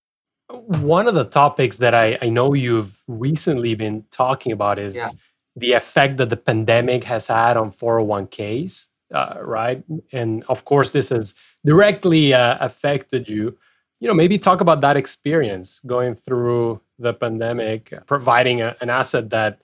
One 0.50 1.10
of 1.10 1.14
the 1.16 1.26
topics 1.26 1.76
that 1.78 1.94
I, 1.94 2.18
I 2.22 2.30
know 2.30 2.54
you've 2.54 3.04
recently 3.08 3.76
been 3.76 4.06
talking 4.12 4.54
about 4.54 4.80
is 4.80 4.96
yeah. 4.96 5.10
The 5.58 5.74
effect 5.74 6.18
that 6.18 6.30
the 6.30 6.38
pandemic 6.38 7.04
has 7.04 7.28
had 7.28 7.58
on 7.58 7.72
401ks, 7.72 8.86
uh, 9.14 9.38
right? 9.42 9.84
And 10.12 10.44
of 10.48 10.66
course, 10.66 10.92
this 10.92 11.10
has 11.10 11.34
directly 11.66 12.34
uh, 12.34 12.58
affected 12.62 13.28
you. 13.28 13.58
You 14.00 14.08
know 14.08 14.14
maybe 14.14 14.38
talk 14.38 14.62
about 14.62 14.82
that 14.82 14.96
experience 14.96 15.82
going 15.88 16.14
through 16.14 16.80
the 17.00 17.16
pandemic 17.16 17.92
providing 18.06 18.62
a, 18.62 18.76
an 18.80 18.92
asset 18.92 19.32
that 19.32 19.62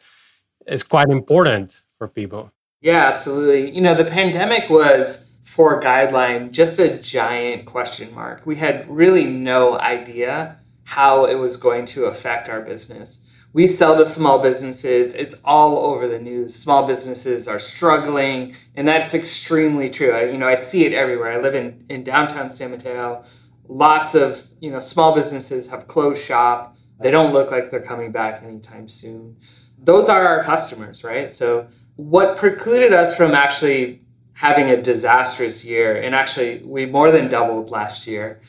is 0.65 0.81
quite 0.81 1.09
important 1.09 1.81
for 1.99 2.07
people. 2.07 2.51
Yeah 2.81 3.05
absolutely. 3.07 3.69
You 3.69 3.81
know 3.81 3.93
the 3.93 4.05
pandemic 4.05 4.71
was 4.71 5.31
for 5.43 5.79
guideline 5.79 6.49
just 6.49 6.79
a 6.79 6.97
giant 6.97 7.65
question 7.65 8.11
mark. 8.15 8.43
We 8.43 8.55
had 8.55 8.89
really 8.89 9.25
no 9.25 9.77
idea 9.79 10.57
how 10.83 11.25
it 11.25 11.35
was 11.35 11.57
going 11.57 11.85
to 11.85 12.05
affect 12.05 12.49
our 12.49 12.61
business 12.61 13.23
we 13.53 13.67
sell 13.67 13.95
to 13.97 14.05
small 14.05 14.41
businesses. 14.41 15.13
It's 15.13 15.39
all 15.45 15.77
over 15.77 16.07
the 16.07 16.19
news. 16.19 16.55
Small 16.55 16.87
businesses 16.87 17.47
are 17.47 17.59
struggling, 17.59 18.55
and 18.75 18.87
that's 18.87 19.13
extremely 19.13 19.89
true. 19.89 20.11
I, 20.11 20.23
you 20.25 20.39
know, 20.39 20.47
I 20.47 20.55
see 20.55 20.85
it 20.85 20.93
everywhere. 20.93 21.31
I 21.31 21.37
live 21.37 21.53
in, 21.53 21.85
in 21.87 22.03
downtown 22.03 22.49
San 22.49 22.71
Mateo. 22.71 23.23
Lots 23.67 24.15
of 24.15 24.51
you 24.59 24.71
know 24.71 24.79
small 24.79 25.13
businesses 25.15 25.67
have 25.67 25.87
closed 25.87 26.23
shop. 26.23 26.75
They 26.99 27.11
don't 27.11 27.31
look 27.31 27.51
like 27.51 27.69
they're 27.69 27.81
coming 27.81 28.11
back 28.11 28.43
anytime 28.43 28.87
soon. 28.87 29.37
Those 29.77 30.09
are 30.09 30.25
our 30.25 30.43
customers, 30.43 31.03
right? 31.03 31.29
So 31.29 31.67
what 31.95 32.37
precluded 32.37 32.93
us 32.93 33.15
from 33.15 33.33
actually 33.33 34.01
having 34.33 34.71
a 34.71 34.81
disastrous 34.81 35.63
year, 35.63 36.01
and 36.01 36.15
actually 36.15 36.63
we 36.65 36.87
more 36.87 37.11
than 37.11 37.29
doubled 37.29 37.69
last 37.69 38.07
year. 38.07 38.41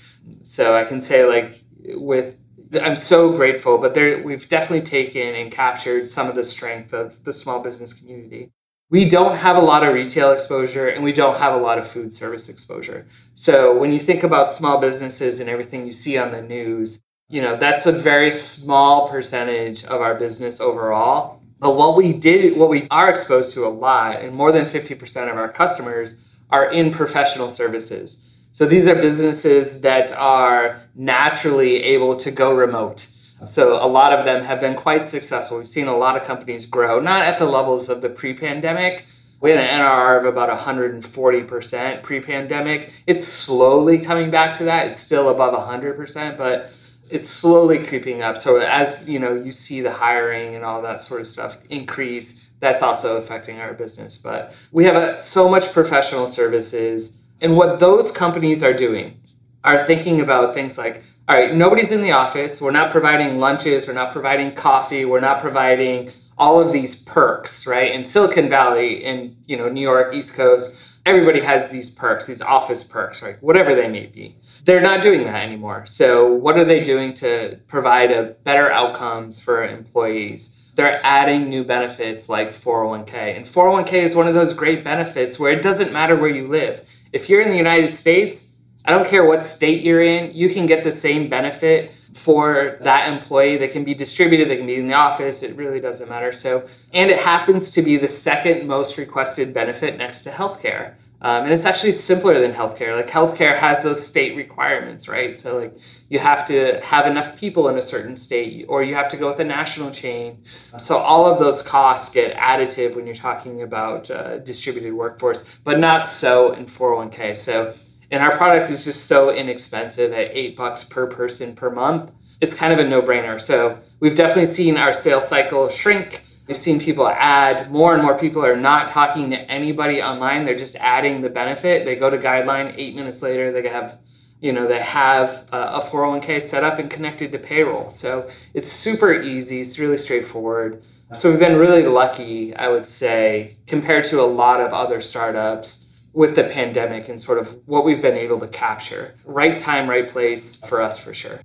So 0.43 0.75
I 0.75 0.85
can 0.85 1.03
say 1.03 1.26
like 1.26 1.63
with 1.85 2.37
I'm 2.83 2.97
so 2.97 3.33
grateful, 3.33 3.79
but 3.79 3.95
there 3.95 4.23
we've 4.23 4.49
definitely 4.49 4.85
taken 4.85 5.35
and 5.35 5.50
captured 5.53 6.09
some 6.09 6.29
of 6.29 6.35
the 6.35 6.45
strength 6.45 6.93
of 6.93 7.23
the 7.25 7.33
small 7.33 7.61
business 7.62 7.93
community. 7.93 8.50
We 8.91 9.09
don't 9.09 9.37
have 9.37 9.57
a 9.57 9.61
lot 9.61 9.85
of 9.85 9.95
retail 9.95 10.33
exposure 10.33 10.88
and 10.88 11.03
we 11.03 11.12
don't 11.12 11.38
have 11.38 11.55
a 11.55 11.59
lot 11.59 11.79
of 11.79 11.87
food 11.87 12.12
service 12.12 12.49
exposure. 12.49 13.06
So 13.35 13.76
when 13.76 13.93
you 13.93 13.99
think 13.99 14.23
about 14.23 14.50
small 14.50 14.80
businesses 14.80 15.41
and 15.41 15.49
everything 15.49 15.87
you 15.87 15.93
see 15.93 16.19
on 16.19 16.32
the 16.32 16.43
news, 16.43 17.00
you 17.28 17.43
know, 17.43 17.56
that's 17.56 17.87
a 17.87 17.93
very 17.93 18.30
small 18.30 19.08
percentage 19.08 19.85
of 19.85 20.00
our 20.00 20.15
business 20.15 20.61
overall. 20.61 21.41
But 21.58 21.76
what 21.76 21.97
we 21.97 22.13
did, 22.13 22.58
what 22.58 22.69
we 22.69 22.87
are 22.91 23.08
exposed 23.08 23.54
to 23.54 23.67
a 23.67 23.69
lot, 23.69 24.21
and 24.21 24.35
more 24.35 24.52
than 24.52 24.67
50% 24.67 25.30
of 25.30 25.37
our 25.37 25.49
customers 25.49 26.37
are 26.50 26.71
in 26.71 26.93
professional 26.93 27.49
services. 27.49 28.33
So 28.54 28.67
these 28.67 28.86
are 28.86 28.95
businesses 28.95 29.80
that 29.80 30.12
are 30.12 30.80
naturally 30.95 31.82
able 31.82 32.14
to 32.14 32.30
go 32.30 32.54
remote. 32.54 33.08
So 33.47 33.84
a 33.84 33.88
lot 33.88 34.12
of 34.12 34.25
them 34.25 34.45
have 34.45 34.60
been 34.60 34.76
quite 34.76 35.06
successful. 35.06 35.58
We've 35.58 35.67
seen 35.67 35.88
a 35.88 35.97
lot 35.97 36.17
of 36.17 36.23
companies 36.23 36.64
grow, 36.64 37.00
not 37.00 37.23
at 37.23 37.36
the 37.36 37.47
levels 37.47 37.88
of 37.88 38.00
the 38.00 38.08
pre-pandemic. 38.08 39.06
We 39.40 39.50
had 39.50 39.58
an 39.58 39.80
NRR 39.80 40.21
of 40.21 40.26
about 40.26 40.56
140% 40.56 42.02
pre-pandemic. 42.04 42.93
It's 43.08 43.26
slowly 43.26 43.99
coming 43.99 44.30
back 44.30 44.54
to 44.58 44.64
that. 44.67 44.86
It's 44.86 45.00
still 45.00 45.30
above 45.30 45.52
100%, 45.52 46.36
but 46.36 46.73
it's 47.10 47.28
slowly 47.28 47.84
creeping 47.84 48.23
up. 48.23 48.36
So 48.36 48.60
as 48.60 49.08
you 49.08 49.19
know, 49.19 49.34
you 49.34 49.50
see 49.50 49.80
the 49.80 49.93
hiring 49.93 50.54
and 50.54 50.64
all 50.64 50.80
that 50.82 51.00
sort 51.00 51.23
of 51.23 51.26
stuff 51.26 51.58
increase. 51.71 52.50
That's 52.60 52.84
also 52.84 53.17
affecting 53.17 53.60
our 53.60 53.75
business. 53.75 54.17
But 54.17 54.54
we 54.71 54.84
have 54.84 54.95
a, 54.95 55.19
so 55.19 55.49
much 55.49 55.73
professional 55.73 56.28
services 56.28 57.21
and 57.40 57.56
what 57.56 57.78
those 57.80 58.10
companies 58.10 58.62
are 58.62 58.73
doing 58.73 59.20
are 59.64 59.84
thinking 59.84 60.20
about 60.20 60.54
things 60.54 60.76
like, 60.78 61.02
all 61.28 61.36
right, 61.36 61.54
nobody's 61.54 61.90
in 61.90 62.02
the 62.02 62.12
office. 62.12 62.60
We're 62.60 62.70
not 62.70 62.90
providing 62.90 63.38
lunches. 63.40 63.88
We're 63.88 63.94
not 63.94 64.12
providing 64.12 64.54
coffee. 64.54 65.04
We're 65.04 65.20
not 65.20 65.40
providing 65.40 66.10
all 66.36 66.60
of 66.60 66.73
these 66.73 67.02
perks, 67.04 67.66
right? 67.66 67.92
In 67.92 68.04
Silicon 68.04 68.49
Valley, 68.49 69.04
in 69.04 69.36
you 69.47 69.56
know 69.56 69.68
New 69.68 69.80
York, 69.80 70.14
East 70.14 70.34
Coast, 70.34 70.99
everybody 71.06 71.40
has 71.40 71.70
these 71.70 71.90
perks, 71.90 72.26
these 72.26 72.42
office 72.42 72.84
perks, 72.84 73.23
right? 73.23 73.42
Whatever 73.42 73.75
they 73.75 73.88
may 73.88 74.06
be. 74.06 74.36
They're 74.64 74.80
not 74.80 75.02
doing 75.02 75.25
that 75.25 75.47
anymore. 75.47 75.84
So 75.86 76.32
what 76.32 76.58
are 76.58 76.64
they 76.64 76.82
doing 76.82 77.14
to 77.14 77.58
provide 77.66 78.10
a 78.10 78.34
better 78.44 78.70
outcomes 78.70 79.42
for 79.42 79.66
employees? 79.66 80.73
They're 80.75 81.00
adding 81.04 81.49
new 81.49 81.64
benefits 81.64 82.28
like 82.28 82.49
401k. 82.49 83.36
And 83.36 83.44
401k 83.44 83.92
is 83.92 84.16
one 84.16 84.26
of 84.26 84.34
those 84.34 84.54
great 84.54 84.82
benefits 84.82 85.38
where 85.38 85.52
it 85.52 85.62
doesn't 85.62 85.92
matter 85.92 86.16
where 86.16 86.30
you 86.30 86.49
live 86.49 86.88
if 87.15 87.31
you're 87.31 87.41
in 87.41 87.49
the 87.49 87.57
United 87.57 87.95
States, 87.95 88.57
I 88.85 88.91
don't 88.91 89.07
care 89.07 89.25
what 89.25 89.45
state 89.45 89.83
you're 89.83 90.03
in, 90.03 90.35
you 90.35 90.50
can 90.50 90.67
get 90.67 90.83
the 90.83 90.91
same 90.91 91.29
benefit 91.29 91.93
for 92.13 92.79
that 92.81 93.11
employee. 93.11 93.57
They 93.57 93.69
can 93.69 93.85
be 93.85 93.95
distributed, 93.95 94.49
they 94.49 94.57
can 94.57 94.67
be 94.67 94.75
in 94.75 94.89
the 94.89 94.95
office, 94.95 95.45
it 95.45 95.57
really 95.57 95.79
doesn't 95.79 96.09
matter. 96.09 96.33
So, 96.33 96.67
and 96.93 97.13
it 97.13 97.21
happens 97.21 97.71
to 97.71 97.83
be 97.83 97.97
the 97.97 98.09
second 98.09 98.67
most 98.67 98.99
requested 98.99 99.55
benefit 99.55 99.97
next 99.97 100.25
to 100.25 100.31
healthcare. 100.31 100.95
Um, 101.25 101.45
and 101.45 101.52
it's 101.54 101.65
actually 101.65 101.93
simpler 101.93 102.39
than 102.39 102.52
healthcare. 102.52 102.95
Like 102.95 103.08
healthcare 103.08 103.56
has 103.56 103.82
those 103.82 104.06
state 104.06 104.37
requirements, 104.37 105.08
right? 105.08 105.34
So 105.34 105.58
like 105.58 105.78
you 106.10 106.19
have 106.19 106.47
to 106.49 106.78
have 106.82 107.06
enough 107.06 107.34
people 107.41 107.71
in 107.71 107.78
a 107.78 107.82
certain 107.82 108.15
state, 108.15 108.67
or 108.69 108.82
you 108.82 108.95
have 108.95 109.08
to 109.08 109.17
go 109.17 109.28
with 109.28 109.41
a 109.41 109.45
national 109.45 109.91
chain. 109.91 110.45
So 110.78 110.99
all 110.99 111.25
of 111.25 111.39
those 111.39 111.63
costs 111.63 112.13
get 112.13 112.37
additive 112.37 112.95
when 112.95 113.06
you're 113.06 113.15
talking 113.15 113.63
about 113.63 114.10
uh, 114.10 114.37
distributed 114.41 114.93
workforce, 114.93 115.58
but 115.65 115.78
not 115.78 116.06
so 116.06 116.52
in 116.52 116.67
401k. 116.67 117.39
So 117.39 117.73
and 118.10 118.23
our 118.23 118.37
product 118.37 118.69
is 118.69 118.84
just 118.84 119.06
so 119.06 119.30
inexpensive 119.30 120.13
at 120.13 120.30
eight 120.32 120.56
bucks 120.56 120.84
per 120.84 121.06
person 121.06 121.54
per 121.54 121.71
month. 121.71 122.13
It's 122.43 122.52
kind 122.52 122.71
of 122.71 122.78
a 122.78 122.87
no-brainer. 122.87 123.41
So 123.41 123.78
we've 123.99 124.15
definitely 124.15 124.47
seen 124.47 124.76
our 124.76 124.93
sales 124.93 125.26
cycle 125.26 125.71
shrink 125.71 126.23
We've 126.47 126.57
seen 126.57 126.78
people 126.78 127.09
add, 127.09 127.71
more 127.71 127.95
and 127.95 128.02
more 128.02 128.19
people 128.19 128.45
are 128.45 128.57
not 128.57 128.89
talking 128.89 129.30
to 129.30 129.41
anybody 129.50 130.02
online. 130.02 130.45
They're 130.45 130.54
just 130.54 130.76
adding 130.76 131.23
the 131.23 131.30
benefit. 131.30 131.87
They 131.87 131.97
go 131.97 132.11
to 132.11 132.19
guideline, 132.19 132.75
eight 132.76 132.95
minutes 132.95 133.23
later, 133.23 133.50
they 133.50 133.67
have, 133.69 133.99
you 134.41 134.52
know, 134.52 134.67
they 134.67 134.80
have 134.80 135.49
uh, 135.52 135.80
a 135.83 135.85
401k 135.85 136.43
set 136.43 136.63
up 136.63 136.78
and 136.78 136.91
connected 136.91 137.33
to 137.33 137.39
payroll. 137.39 137.89
So 137.89 138.28
it's 138.52 138.71
super 138.71 139.23
easy, 139.23 139.63
it's 139.63 139.78
really 139.78 139.97
straightforward. 139.97 140.83
So 141.15 141.30
we've 141.30 141.39
been 141.39 141.59
really 141.59 141.85
lucky, 141.85 142.54
I 142.54 142.69
would 142.69 142.87
say, 142.87 143.57
compared 143.67 144.04
to 144.07 144.21
a 144.21 144.26
lot 144.26 144.61
of 144.61 144.73
other 144.73 145.00
startups 145.00 145.87
with 146.13 146.35
the 146.37 146.45
pandemic 146.45 147.09
and 147.09 147.21
sort 147.21 147.39
of 147.39 147.59
what 147.67 147.85
we've 147.85 148.02
been 148.02 148.17
able 148.17 148.39
to 148.41 148.49
capture. 148.49 149.15
Right 149.25 149.59
time, 149.59 149.89
right 149.89 150.09
place 150.09 150.57
for 150.57 150.83
us 150.83 150.99
for 150.99 151.15
sure. 151.15 151.41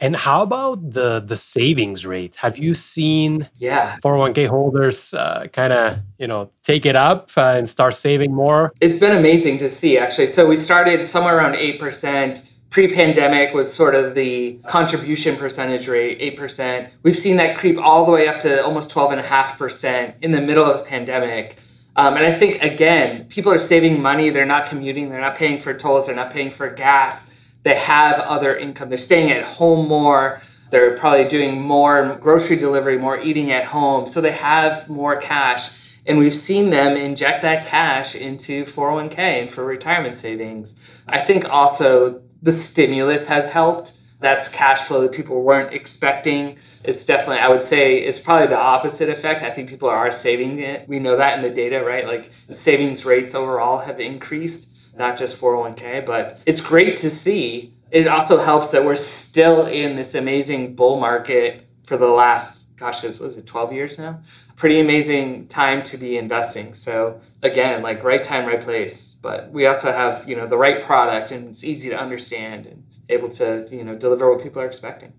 And 0.00 0.16
how 0.16 0.42
about 0.42 0.92
the 0.92 1.20
the 1.20 1.36
savings 1.36 2.06
rate? 2.06 2.34
Have 2.36 2.56
you 2.56 2.74
seen 2.74 3.48
yeah 3.58 3.96
401k 4.02 4.48
holders 4.48 5.12
uh, 5.12 5.46
kind 5.52 5.72
of 5.72 5.98
you 6.18 6.26
know 6.26 6.50
take 6.62 6.86
it 6.86 6.96
up 6.96 7.30
uh, 7.36 7.54
and 7.56 7.68
start 7.68 7.94
saving 7.94 8.34
more? 8.34 8.72
It's 8.80 8.98
been 8.98 9.16
amazing 9.16 9.58
to 9.58 9.68
see 9.68 9.98
actually. 9.98 10.28
So 10.28 10.48
we 10.48 10.56
started 10.56 11.04
somewhere 11.04 11.36
around 11.36 11.56
eight 11.56 11.78
percent. 11.78 12.46
Pre-pandemic 12.70 13.52
was 13.52 13.72
sort 13.72 13.96
of 13.96 14.14
the 14.14 14.54
contribution 14.68 15.36
percentage 15.36 15.88
rate, 15.88 16.18
eight 16.20 16.36
percent. 16.36 16.88
We've 17.02 17.16
seen 17.16 17.36
that 17.36 17.58
creep 17.58 17.76
all 17.78 18.06
the 18.06 18.12
way 18.12 18.26
up 18.26 18.40
to 18.40 18.64
almost 18.64 18.90
twelve 18.90 19.10
and 19.10 19.20
a 19.20 19.24
half 19.24 19.58
percent 19.58 20.16
in 20.22 20.30
the 20.30 20.40
middle 20.40 20.64
of 20.64 20.78
the 20.78 20.84
pandemic. 20.84 21.58
Um, 21.96 22.16
and 22.16 22.24
I 22.24 22.32
think 22.32 22.62
again, 22.62 23.24
people 23.24 23.52
are 23.52 23.58
saving 23.58 24.00
money. 24.00 24.30
They're 24.30 24.46
not 24.46 24.66
commuting. 24.66 25.10
They're 25.10 25.20
not 25.20 25.36
paying 25.36 25.58
for 25.58 25.74
tolls. 25.74 26.06
They're 26.06 26.16
not 26.16 26.32
paying 26.32 26.50
for 26.50 26.70
gas 26.70 27.30
they 27.62 27.74
have 27.74 28.18
other 28.20 28.56
income. 28.56 28.88
They're 28.88 28.98
staying 28.98 29.30
at 29.30 29.44
home 29.44 29.88
more. 29.88 30.40
They're 30.70 30.96
probably 30.96 31.26
doing 31.28 31.60
more 31.60 32.16
grocery 32.20 32.56
delivery, 32.56 32.96
more 32.96 33.18
eating 33.20 33.50
at 33.50 33.64
home. 33.64 34.06
So 34.06 34.20
they 34.20 34.32
have 34.32 34.88
more 34.88 35.16
cash. 35.16 35.76
And 36.06 36.18
we've 36.18 36.34
seen 36.34 36.70
them 36.70 36.96
inject 36.96 37.42
that 37.42 37.66
cash 37.66 38.14
into 38.14 38.64
401k 38.64 39.18
and 39.18 39.50
for 39.52 39.64
retirement 39.64 40.16
savings. 40.16 40.74
I 41.06 41.18
think 41.18 41.48
also 41.52 42.22
the 42.42 42.52
stimulus 42.52 43.26
has 43.26 43.52
helped. 43.52 43.98
That's 44.20 44.48
cash 44.48 44.82
flow 44.82 45.00
that 45.02 45.12
people 45.12 45.42
weren't 45.42 45.72
expecting. 45.72 46.58
It's 46.84 47.06
definitely, 47.06 47.38
I 47.38 47.48
would 47.48 47.62
say, 47.62 47.98
it's 47.98 48.18
probably 48.18 48.48
the 48.48 48.58
opposite 48.58 49.08
effect. 49.08 49.42
I 49.42 49.50
think 49.50 49.68
people 49.68 49.88
are 49.88 50.10
saving 50.10 50.58
it. 50.58 50.86
We 50.88 50.98
know 50.98 51.16
that 51.16 51.36
in 51.36 51.42
the 51.42 51.50
data, 51.50 51.82
right? 51.82 52.06
Like 52.06 52.30
savings 52.52 53.04
rates 53.04 53.34
overall 53.34 53.78
have 53.78 53.98
increased, 53.98 54.69
not 54.96 55.16
just 55.16 55.40
401k, 55.40 56.04
but 56.04 56.40
it's 56.46 56.60
great 56.60 56.96
to 56.98 57.10
see. 57.10 57.74
It 57.90 58.06
also 58.06 58.38
helps 58.38 58.70
that 58.70 58.84
we're 58.84 58.96
still 58.96 59.66
in 59.66 59.96
this 59.96 60.14
amazing 60.14 60.76
bull 60.76 61.00
market 61.00 61.66
for 61.84 61.96
the 61.96 62.06
last, 62.08 62.66
gosh, 62.76 63.02
was 63.02 63.36
it 63.36 63.46
12 63.46 63.72
years 63.72 63.98
now? 63.98 64.20
Pretty 64.56 64.80
amazing 64.80 65.48
time 65.48 65.82
to 65.84 65.96
be 65.96 66.18
investing. 66.18 66.74
So 66.74 67.20
again, 67.42 67.82
like 67.82 68.04
right 68.04 68.22
time, 68.22 68.46
right 68.46 68.60
place. 68.60 69.14
But 69.14 69.50
we 69.50 69.66
also 69.66 69.90
have, 69.90 70.28
you 70.28 70.36
know, 70.36 70.46
the 70.46 70.58
right 70.58 70.82
product 70.82 71.32
and 71.32 71.48
it's 71.48 71.64
easy 71.64 71.88
to 71.88 71.98
understand 71.98 72.66
and 72.66 72.84
able 73.10 73.28
to 73.28 73.66
you 73.70 73.84
know 73.84 73.94
deliver 73.96 74.30
what 74.30 74.42
people 74.42 74.62
are 74.62 74.66
expecting 74.66 75.12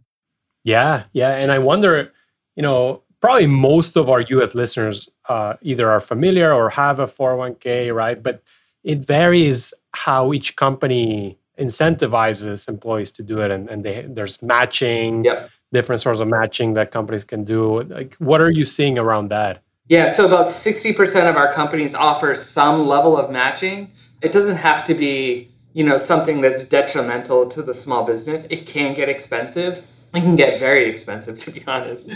yeah 0.63 1.03
yeah 1.13 1.35
and 1.35 1.51
i 1.51 1.59
wonder 1.59 2.11
you 2.55 2.63
know 2.63 3.03
probably 3.19 3.47
most 3.47 3.95
of 3.97 4.09
our 4.09 4.21
us 4.21 4.55
listeners 4.55 5.09
uh, 5.29 5.53
either 5.61 5.89
are 5.89 5.99
familiar 5.99 6.51
or 6.53 6.69
have 6.69 6.99
a 6.99 7.05
401k 7.05 7.93
right 7.93 8.23
but 8.23 8.41
it 8.83 9.05
varies 9.05 9.73
how 9.93 10.33
each 10.33 10.55
company 10.55 11.37
incentivizes 11.59 12.67
employees 12.67 13.11
to 13.11 13.23
do 13.23 13.39
it 13.39 13.51
and, 13.51 13.69
and 13.69 13.83
they, 13.83 14.05
there's 14.07 14.41
matching 14.41 15.23
yep. 15.23 15.49
different 15.71 16.01
sorts 16.01 16.19
of 16.19 16.27
matching 16.27 16.73
that 16.73 16.91
companies 16.91 17.23
can 17.23 17.43
do. 17.43 17.83
Like 17.83 18.15
what 18.15 18.41
are 18.41 18.49
you 18.49 18.65
seeing 18.65 18.97
around 18.97 19.29
that? 19.29 19.61
Yeah 19.87 20.11
so 20.11 20.25
about 20.25 20.47
60% 20.47 21.29
of 21.29 21.37
our 21.37 21.51
companies 21.53 21.93
offer 21.93 22.33
some 22.33 22.87
level 22.87 23.17
of 23.17 23.29
matching. 23.31 23.91
It 24.21 24.31
doesn't 24.31 24.57
have 24.57 24.85
to 24.85 24.93
be 24.93 25.49
you 25.73 25.83
know 25.83 25.97
something 25.97 26.41
that's 26.41 26.67
detrimental 26.67 27.47
to 27.49 27.61
the 27.61 27.73
small 27.73 28.05
business. 28.05 28.45
It 28.45 28.65
can 28.65 28.93
get 28.93 29.07
expensive. 29.07 29.85
It 30.13 30.21
can 30.21 30.35
get 30.35 30.59
very 30.59 30.89
expensive 30.89 31.37
to 31.45 31.51
be 31.51 31.61
honest. 31.67 32.11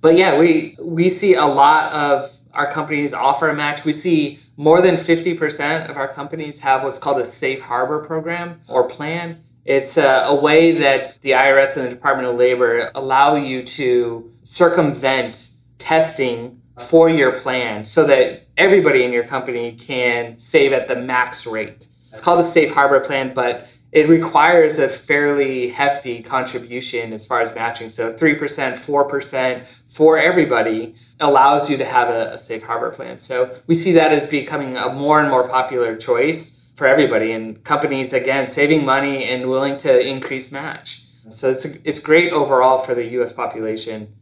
But 0.00 0.16
yeah 0.18 0.38
we 0.38 0.76
we 0.82 1.08
see 1.08 1.34
a 1.34 1.46
lot 1.46 1.92
of 1.92 2.39
our 2.52 2.70
companies 2.70 3.12
offer 3.12 3.48
a 3.48 3.54
match. 3.54 3.84
We 3.84 3.92
see 3.92 4.38
more 4.56 4.80
than 4.80 4.96
50% 4.96 5.88
of 5.88 5.96
our 5.96 6.08
companies 6.08 6.60
have 6.60 6.84
what's 6.84 6.98
called 6.98 7.20
a 7.20 7.24
safe 7.24 7.60
harbor 7.60 8.00
program 8.04 8.60
or 8.68 8.88
plan. 8.88 9.42
It's 9.64 9.96
a, 9.96 10.24
a 10.26 10.34
way 10.34 10.72
that 10.72 11.18
the 11.22 11.32
irs 11.32 11.76
and 11.76 11.86
the 11.86 11.90
department 11.90 12.28
of 12.28 12.36
labor 12.36 12.90
allow 12.94 13.36
you 13.36 13.62
to 13.62 14.32
circumvent 14.42 15.54
testing 15.78 16.60
for 16.78 17.08
your 17.08 17.32
plan 17.32 17.84
so 17.84 18.06
that 18.06 18.46
everybody 18.56 19.04
in 19.04 19.12
your 19.12 19.24
company 19.24 19.72
can 19.72 20.38
save 20.38 20.72
at 20.72 20.88
the 20.88 20.96
max 20.96 21.46
rate. 21.46 21.86
It's 22.08 22.20
called 22.20 22.40
a 22.40 22.44
safe 22.44 22.72
harbor 22.72 23.00
plan, 23.00 23.32
but 23.34 23.68
it 23.92 24.08
requires 24.08 24.78
a 24.78 24.88
fairly 24.88 25.68
hefty 25.68 26.22
contribution 26.22 27.12
as 27.12 27.26
far 27.26 27.40
as 27.40 27.54
matching. 27.54 27.88
So 27.88 28.12
3%, 28.12 28.38
4% 28.38 29.79
for 29.90 30.16
everybody 30.16 30.94
allows 31.18 31.68
you 31.68 31.76
to 31.76 31.84
have 31.84 32.08
a, 32.08 32.34
a, 32.34 32.38
safe 32.38 32.62
harbor 32.62 32.90
plan. 32.90 33.18
So 33.18 33.54
we 33.66 33.74
see 33.74 33.92
that 33.92 34.12
as 34.12 34.26
becoming 34.26 34.76
a 34.76 34.92
more 34.92 35.20
and 35.20 35.28
more 35.28 35.48
popular 35.48 35.96
choice 35.96 36.72
for 36.76 36.86
everybody 36.86 37.32
and 37.32 37.62
companies, 37.64 38.12
again, 38.12 38.46
saving 38.46 38.84
money 38.84 39.24
and 39.24 39.50
willing 39.50 39.76
to 39.78 40.08
increase 40.08 40.52
match. 40.52 41.04
So 41.30 41.50
it's, 41.50 41.64
it's 41.64 41.98
great 41.98 42.32
overall 42.32 42.78
for 42.78 42.94
the 42.94 43.04
US 43.20 43.32
population. 43.32 44.14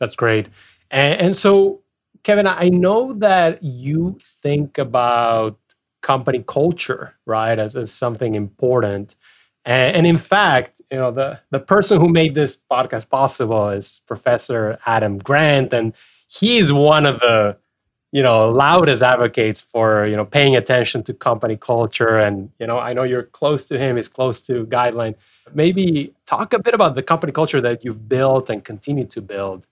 That's 0.00 0.16
great. 0.16 0.48
And, 0.90 1.20
and 1.20 1.36
so, 1.36 1.82
Kevin, 2.24 2.48
I 2.48 2.68
know 2.68 3.14
that 3.14 3.62
you 3.62 4.18
think 4.42 4.76
about 4.76 5.58
company 6.02 6.44
culture, 6.46 7.14
right, 7.26 7.58
as, 7.58 7.76
as 7.76 7.92
something 7.92 8.34
important. 8.34 9.14
And, 9.64 9.96
and 9.98 10.06
in 10.06 10.18
fact, 10.18 10.79
you 10.90 10.98
know, 10.98 11.10
the, 11.10 11.38
the 11.50 11.60
person 11.60 12.00
who 12.00 12.08
made 12.08 12.34
this 12.34 12.60
podcast 12.70 13.08
possible 13.08 13.68
is 13.70 14.00
Professor 14.06 14.78
Adam 14.86 15.18
Grant, 15.18 15.72
and 15.72 15.92
he's 16.28 16.72
one 16.72 17.06
of 17.06 17.20
the 17.20 17.56
you 18.12 18.22
know 18.22 18.50
loudest 18.50 19.04
advocates 19.04 19.60
for 19.60 20.04
you 20.04 20.16
know 20.16 20.24
paying 20.24 20.56
attention 20.56 21.02
to 21.04 21.14
company 21.14 21.56
culture. 21.56 22.18
And 22.18 22.50
you 22.58 22.66
know 22.66 22.78
i 22.78 22.92
know 22.92 23.04
you're 23.04 23.24
close 23.24 23.66
to 23.66 23.78
him 23.78 23.96
he's 23.96 24.08
close 24.08 24.42
to 24.42 24.66
guideline. 24.66 25.14
Maybe 25.54 26.12
talk 26.26 26.52
a 26.52 26.58
bit 26.58 26.74
about 26.74 26.94
the 26.94 27.02
company 27.02 27.32
culture 27.32 27.60
that 27.60 27.84
you've 27.84 28.08
built 28.08 28.50
and 28.50 28.64
continue 28.64 29.06
to 29.06 29.20
build. 29.20 29.66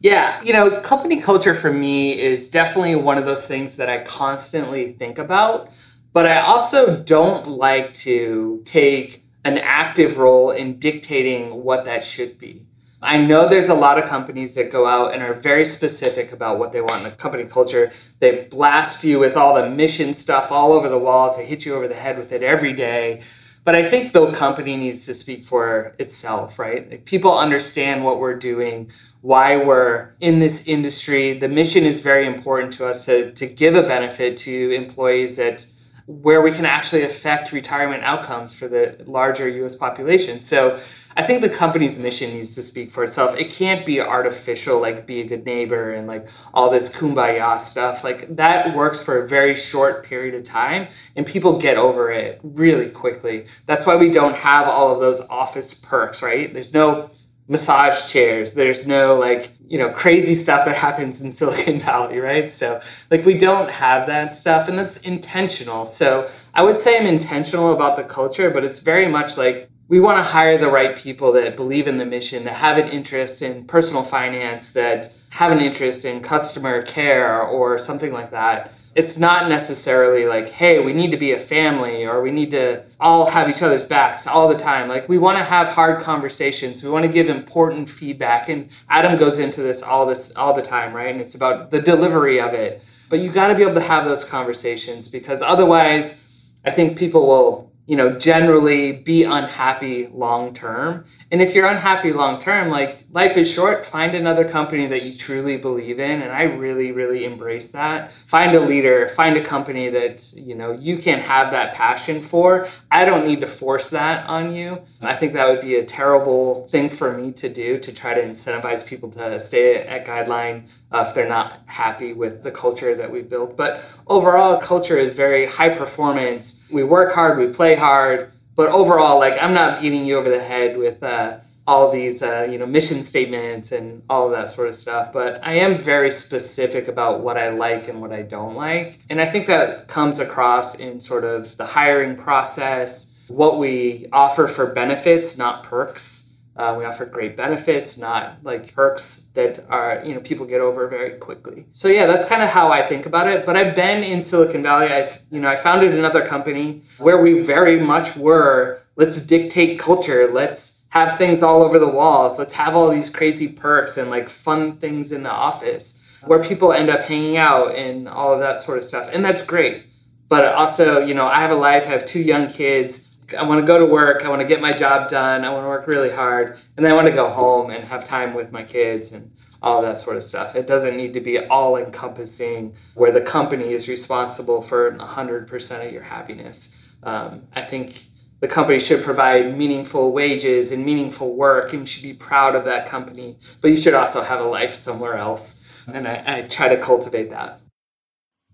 Yeah, 0.00 0.40
you 0.44 0.52
know, 0.52 0.80
company 0.80 1.20
culture 1.20 1.54
for 1.54 1.72
me 1.72 2.16
is 2.16 2.50
definitely 2.50 2.94
one 2.94 3.18
of 3.18 3.26
those 3.26 3.48
things 3.48 3.76
that 3.78 3.88
I 3.88 4.04
constantly 4.04 4.92
think 4.92 5.18
about, 5.18 5.72
but 6.12 6.24
I 6.24 6.38
also 6.38 7.02
don't 7.02 7.48
like 7.48 7.92
to 7.94 8.62
take 8.64 9.24
an 9.48 9.58
active 9.58 10.18
role 10.18 10.50
in 10.50 10.78
dictating 10.78 11.64
what 11.64 11.86
that 11.86 12.04
should 12.04 12.38
be. 12.38 12.66
I 13.00 13.16
know 13.16 13.48
there's 13.48 13.70
a 13.70 13.74
lot 13.74 13.96
of 13.96 14.08
companies 14.08 14.54
that 14.56 14.70
go 14.70 14.86
out 14.86 15.14
and 15.14 15.22
are 15.22 15.32
very 15.32 15.64
specific 15.64 16.32
about 16.32 16.58
what 16.58 16.72
they 16.72 16.82
want 16.82 17.04
in 17.04 17.10
the 17.10 17.16
company 17.16 17.44
culture. 17.44 17.90
They 18.18 18.44
blast 18.50 19.04
you 19.04 19.18
with 19.18 19.36
all 19.36 19.54
the 19.54 19.70
mission 19.70 20.12
stuff 20.12 20.52
all 20.52 20.72
over 20.72 20.88
the 20.90 20.98
walls, 20.98 21.36
they 21.36 21.46
hit 21.46 21.64
you 21.64 21.74
over 21.74 21.88
the 21.88 21.94
head 21.94 22.18
with 22.18 22.32
it 22.32 22.42
every 22.42 22.74
day. 22.74 23.22
But 23.64 23.74
I 23.74 23.88
think 23.88 24.12
the 24.12 24.30
company 24.32 24.76
needs 24.76 25.06
to 25.06 25.14
speak 25.14 25.44
for 25.44 25.94
itself, 25.98 26.58
right? 26.58 26.90
Like 26.90 27.04
people 27.06 27.36
understand 27.36 28.04
what 28.04 28.18
we're 28.18 28.38
doing, 28.38 28.90
why 29.22 29.56
we're 29.56 30.10
in 30.20 30.40
this 30.40 30.68
industry. 30.68 31.38
The 31.38 31.48
mission 31.48 31.84
is 31.84 32.00
very 32.00 32.26
important 32.26 32.72
to 32.74 32.86
us 32.86 33.06
to, 33.06 33.32
to 33.32 33.46
give 33.46 33.76
a 33.76 33.82
benefit 33.82 34.36
to 34.38 34.72
employees 34.72 35.36
that 35.36 35.66
where 36.08 36.40
we 36.40 36.50
can 36.50 36.64
actually 36.64 37.02
affect 37.02 37.52
retirement 37.52 38.02
outcomes 38.02 38.54
for 38.54 38.66
the 38.66 38.96
larger 39.04 39.46
US 39.46 39.76
population. 39.76 40.40
So 40.40 40.80
I 41.18 41.22
think 41.22 41.42
the 41.42 41.50
company's 41.50 41.98
mission 41.98 42.30
needs 42.30 42.54
to 42.54 42.62
speak 42.62 42.90
for 42.90 43.04
itself. 43.04 43.36
It 43.36 43.50
can't 43.50 43.84
be 43.84 44.00
artificial, 44.00 44.80
like 44.80 45.06
be 45.06 45.20
a 45.20 45.26
good 45.26 45.44
neighbor 45.44 45.92
and 45.92 46.06
like 46.06 46.30
all 46.54 46.70
this 46.70 46.88
kumbaya 46.96 47.60
stuff. 47.60 48.04
Like 48.04 48.36
that 48.36 48.74
works 48.74 49.02
for 49.02 49.22
a 49.22 49.28
very 49.28 49.54
short 49.54 50.02
period 50.02 50.34
of 50.34 50.44
time 50.44 50.88
and 51.14 51.26
people 51.26 51.58
get 51.58 51.76
over 51.76 52.10
it 52.10 52.40
really 52.42 52.88
quickly. 52.88 53.44
That's 53.66 53.84
why 53.84 53.96
we 53.96 54.10
don't 54.10 54.36
have 54.36 54.66
all 54.66 54.94
of 54.94 55.00
those 55.00 55.20
office 55.28 55.74
perks, 55.74 56.22
right? 56.22 56.54
There's 56.54 56.72
no 56.72 57.10
massage 57.48 58.10
chairs. 58.10 58.52
There's 58.52 58.86
no 58.86 59.16
like, 59.16 59.52
you 59.66 59.78
know, 59.78 59.90
crazy 59.90 60.34
stuff 60.34 60.64
that 60.66 60.76
happens 60.76 61.22
in 61.22 61.32
Silicon 61.38 61.78
Valley, 61.80 62.18
right? 62.18 62.50
So, 62.50 62.80
like, 63.10 63.24
we 63.24 63.36
don't 63.36 63.70
have 63.70 64.06
that 64.06 64.34
stuff, 64.34 64.68
and 64.68 64.78
that's 64.78 65.02
intentional. 65.02 65.86
So, 65.86 66.28
I 66.54 66.62
would 66.62 66.78
say 66.78 66.98
I'm 66.98 67.06
intentional 67.06 67.72
about 67.72 67.96
the 67.96 68.04
culture, 68.04 68.50
but 68.50 68.64
it's 68.64 68.80
very 68.80 69.06
much 69.06 69.36
like 69.36 69.68
we 69.88 70.00
want 70.00 70.18
to 70.18 70.22
hire 70.22 70.58
the 70.58 70.70
right 70.70 70.96
people 70.96 71.32
that 71.32 71.56
believe 71.56 71.86
in 71.86 71.98
the 71.98 72.06
mission, 72.06 72.44
that 72.44 72.54
have 72.54 72.78
an 72.78 72.88
interest 72.88 73.42
in 73.42 73.64
personal 73.64 74.02
finance, 74.02 74.72
that 74.72 75.12
have 75.30 75.52
an 75.52 75.60
interest 75.60 76.04
in 76.04 76.20
customer 76.20 76.82
care 76.82 77.42
or 77.42 77.78
something 77.78 78.12
like 78.12 78.30
that 78.30 78.72
it's 78.98 79.16
not 79.16 79.48
necessarily 79.48 80.26
like, 80.26 80.48
hey, 80.48 80.84
we 80.84 80.92
need 80.92 81.12
to 81.12 81.16
be 81.16 81.30
a 81.30 81.38
family 81.38 82.04
or 82.04 82.20
we 82.20 82.32
need 82.32 82.50
to 82.50 82.82
all 83.00 83.30
have 83.30 83.48
each 83.48 83.62
other's 83.62 83.84
backs 83.84 84.26
all 84.26 84.48
the 84.48 84.56
time. 84.56 84.88
Like, 84.88 85.08
we 85.08 85.18
want 85.18 85.38
to 85.38 85.44
have 85.44 85.68
hard 85.68 86.00
conversations. 86.00 86.82
We 86.82 86.90
want 86.90 87.04
to 87.04 87.12
give 87.12 87.28
important 87.28 87.88
feedback. 87.88 88.48
And 88.48 88.70
Adam 88.88 89.16
goes 89.16 89.38
into 89.38 89.62
this 89.62 89.82
all 89.82 90.06
this 90.06 90.34
all 90.36 90.52
the 90.52 90.62
time, 90.62 90.92
right? 90.92 91.10
And 91.10 91.20
it's 91.20 91.34
about 91.34 91.70
the 91.70 91.80
delivery 91.80 92.40
of 92.40 92.54
it. 92.54 92.82
But 93.08 93.20
you 93.20 93.30
got 93.30 93.48
to 93.48 93.54
be 93.54 93.62
able 93.62 93.74
to 93.74 93.80
have 93.80 94.04
those 94.04 94.24
conversations 94.24 95.08
because 95.08 95.40
otherwise, 95.40 96.52
I 96.64 96.70
think 96.70 96.98
people 96.98 97.26
will 97.26 97.67
you 97.88 97.96
know, 97.96 98.18
generally 98.18 98.98
be 98.98 99.24
unhappy 99.24 100.08
long 100.08 100.52
term. 100.52 101.06
And 101.32 101.40
if 101.40 101.54
you're 101.54 101.66
unhappy 101.66 102.12
long 102.12 102.38
term, 102.38 102.68
like 102.68 102.98
life 103.12 103.38
is 103.38 103.50
short, 103.50 103.86
find 103.86 104.14
another 104.14 104.46
company 104.46 104.86
that 104.88 105.04
you 105.04 105.16
truly 105.16 105.56
believe 105.56 105.98
in. 105.98 106.20
And 106.20 106.30
I 106.30 106.42
really, 106.42 106.92
really 106.92 107.24
embrace 107.24 107.72
that. 107.72 108.12
Find 108.12 108.54
a 108.54 108.60
leader, 108.60 109.08
find 109.08 109.38
a 109.38 109.42
company 109.42 109.88
that, 109.88 110.34
you 110.36 110.54
know, 110.54 110.72
you 110.72 110.98
can 110.98 111.18
have 111.18 111.50
that 111.52 111.72
passion 111.72 112.20
for. 112.20 112.68
I 112.90 113.06
don't 113.06 113.26
need 113.26 113.40
to 113.40 113.46
force 113.46 113.88
that 113.88 114.26
on 114.28 114.52
you. 114.52 114.82
I 115.00 115.16
think 115.16 115.32
that 115.32 115.48
would 115.48 115.62
be 115.62 115.76
a 115.76 115.84
terrible 115.84 116.68
thing 116.68 116.90
for 116.90 117.16
me 117.16 117.32
to 117.32 117.48
do 117.48 117.78
to 117.78 117.90
try 117.90 118.12
to 118.12 118.22
incentivize 118.22 118.86
people 118.86 119.10
to 119.12 119.40
stay 119.40 119.76
at 119.76 120.04
Guideline 120.04 120.68
uh, 120.92 121.06
if 121.08 121.14
they're 121.14 121.26
not 121.26 121.62
happy 121.64 122.12
with 122.12 122.42
the 122.42 122.50
culture 122.50 122.94
that 122.94 123.10
we 123.10 123.22
built. 123.22 123.56
But 123.56 123.82
overall, 124.08 124.58
culture 124.60 124.98
is 124.98 125.14
very 125.14 125.46
high 125.46 125.70
performance. 125.70 126.57
We 126.70 126.84
work 126.84 127.14
hard, 127.14 127.38
we 127.38 127.48
play 127.48 127.74
hard, 127.74 128.32
but 128.56 128.68
overall, 128.68 129.18
like 129.18 129.40
I'm 129.42 129.54
not 129.54 129.80
beating 129.80 130.04
you 130.04 130.16
over 130.16 130.28
the 130.28 130.42
head 130.42 130.76
with 130.76 131.02
uh, 131.02 131.38
all 131.66 131.90
these, 131.90 132.22
uh, 132.22 132.46
you 132.50 132.58
know, 132.58 132.66
mission 132.66 133.02
statements 133.02 133.72
and 133.72 134.02
all 134.08 134.26
of 134.26 134.32
that 134.32 134.48
sort 134.48 134.68
of 134.68 134.74
stuff. 134.74 135.12
But 135.12 135.40
I 135.42 135.54
am 135.54 135.76
very 135.76 136.10
specific 136.10 136.88
about 136.88 137.20
what 137.20 137.36
I 137.36 137.50
like 137.50 137.88
and 137.88 138.00
what 138.00 138.12
I 138.12 138.22
don't 138.22 138.54
like, 138.54 138.98
and 139.10 139.20
I 139.20 139.26
think 139.26 139.46
that 139.46 139.88
comes 139.88 140.18
across 140.18 140.78
in 140.78 141.00
sort 141.00 141.24
of 141.24 141.56
the 141.56 141.66
hiring 141.66 142.16
process, 142.16 143.22
what 143.28 143.58
we 143.58 144.06
offer 144.12 144.48
for 144.48 144.66
benefits, 144.66 145.38
not 145.38 145.62
perks 145.62 146.27
uh, 146.58 146.74
we 146.76 146.84
offer 146.84 147.06
great 147.06 147.36
benefits, 147.36 147.98
not 147.98 148.38
like 148.42 148.74
perks 148.74 149.30
that 149.34 149.64
are 149.70 150.02
you 150.04 150.14
know 150.14 150.20
people 150.20 150.44
get 150.44 150.60
over 150.60 150.88
very 150.88 151.18
quickly. 151.18 151.66
So 151.72 151.88
yeah, 151.88 152.06
that's 152.06 152.28
kind 152.28 152.42
of 152.42 152.48
how 152.48 152.72
I 152.72 152.84
think 152.84 153.06
about 153.06 153.28
it. 153.28 153.46
But 153.46 153.56
I've 153.56 153.76
been 153.76 154.02
in 154.02 154.20
Silicon 154.20 154.62
Valley. 154.62 154.88
I 154.88 155.04
you 155.30 155.40
know 155.40 155.48
I 155.48 155.56
founded 155.56 155.94
another 155.94 156.26
company 156.26 156.82
where 156.98 157.20
we 157.22 157.40
very 157.40 157.78
much 157.78 158.16
were 158.16 158.82
let's 158.96 159.24
dictate 159.24 159.78
culture. 159.78 160.28
Let's 160.30 160.86
have 160.90 161.16
things 161.16 161.42
all 161.42 161.62
over 161.62 161.78
the 161.78 161.88
walls. 161.88 162.38
Let's 162.38 162.54
have 162.54 162.74
all 162.74 162.90
these 162.90 163.08
crazy 163.08 163.52
perks 163.52 163.96
and 163.96 164.10
like 164.10 164.28
fun 164.28 164.78
things 164.78 165.12
in 165.12 165.22
the 165.22 165.30
office 165.30 166.22
where 166.26 166.42
people 166.42 166.72
end 166.72 166.90
up 166.90 167.00
hanging 167.00 167.36
out 167.36 167.74
and 167.74 168.08
all 168.08 168.34
of 168.34 168.40
that 168.40 168.58
sort 168.58 168.78
of 168.78 168.84
stuff. 168.84 169.08
And 169.12 169.24
that's 169.24 169.42
great. 169.42 169.84
But 170.28 170.44
also, 170.54 171.04
you 171.04 171.14
know, 171.14 171.26
I 171.26 171.40
have 171.40 171.50
a 171.50 171.54
life, 171.54 171.86
I 171.86 171.90
have 171.90 172.04
two 172.04 172.20
young 172.20 172.48
kids. 172.48 173.07
I 173.36 173.44
want 173.44 173.60
to 173.60 173.66
go 173.66 173.78
to 173.78 173.86
work, 173.86 174.24
I 174.24 174.28
want 174.28 174.40
to 174.40 174.48
get 174.48 174.60
my 174.60 174.72
job 174.72 175.08
done, 175.08 175.44
I 175.44 175.50
want 175.50 175.64
to 175.64 175.68
work 175.68 175.86
really 175.86 176.10
hard, 176.10 176.58
and 176.76 176.84
then 176.84 176.92
I 176.92 176.94
want 176.94 177.08
to 177.08 177.12
go 177.12 177.28
home 177.28 177.70
and 177.70 177.84
have 177.84 178.04
time 178.04 178.34
with 178.34 178.52
my 178.52 178.62
kids 178.62 179.12
and 179.12 179.30
all 179.60 179.82
that 179.82 179.98
sort 179.98 180.16
of 180.16 180.22
stuff. 180.22 180.54
It 180.54 180.66
doesn't 180.66 180.96
need 180.96 181.14
to 181.14 181.20
be 181.20 181.38
all 181.38 181.76
encompassing 181.76 182.74
where 182.94 183.12
the 183.12 183.20
company 183.20 183.72
is 183.72 183.88
responsible 183.88 184.62
for 184.62 184.92
100% 184.92 185.86
of 185.86 185.92
your 185.92 186.02
happiness. 186.02 186.76
Um, 187.02 187.46
I 187.54 187.62
think 187.62 188.02
the 188.40 188.48
company 188.48 188.78
should 188.78 189.02
provide 189.02 189.56
meaningful 189.58 190.12
wages 190.12 190.72
and 190.72 190.84
meaningful 190.84 191.34
work 191.34 191.72
and 191.72 191.88
should 191.88 192.04
be 192.04 192.14
proud 192.14 192.54
of 192.54 192.64
that 192.64 192.86
company, 192.86 193.36
but 193.60 193.68
you 193.68 193.76
should 193.76 193.94
also 193.94 194.22
have 194.22 194.40
a 194.40 194.44
life 194.44 194.74
somewhere 194.74 195.16
else. 195.16 195.84
And 195.92 196.06
I, 196.06 196.22
I 196.26 196.42
try 196.42 196.68
to 196.68 196.76
cultivate 196.76 197.30
that. 197.30 197.60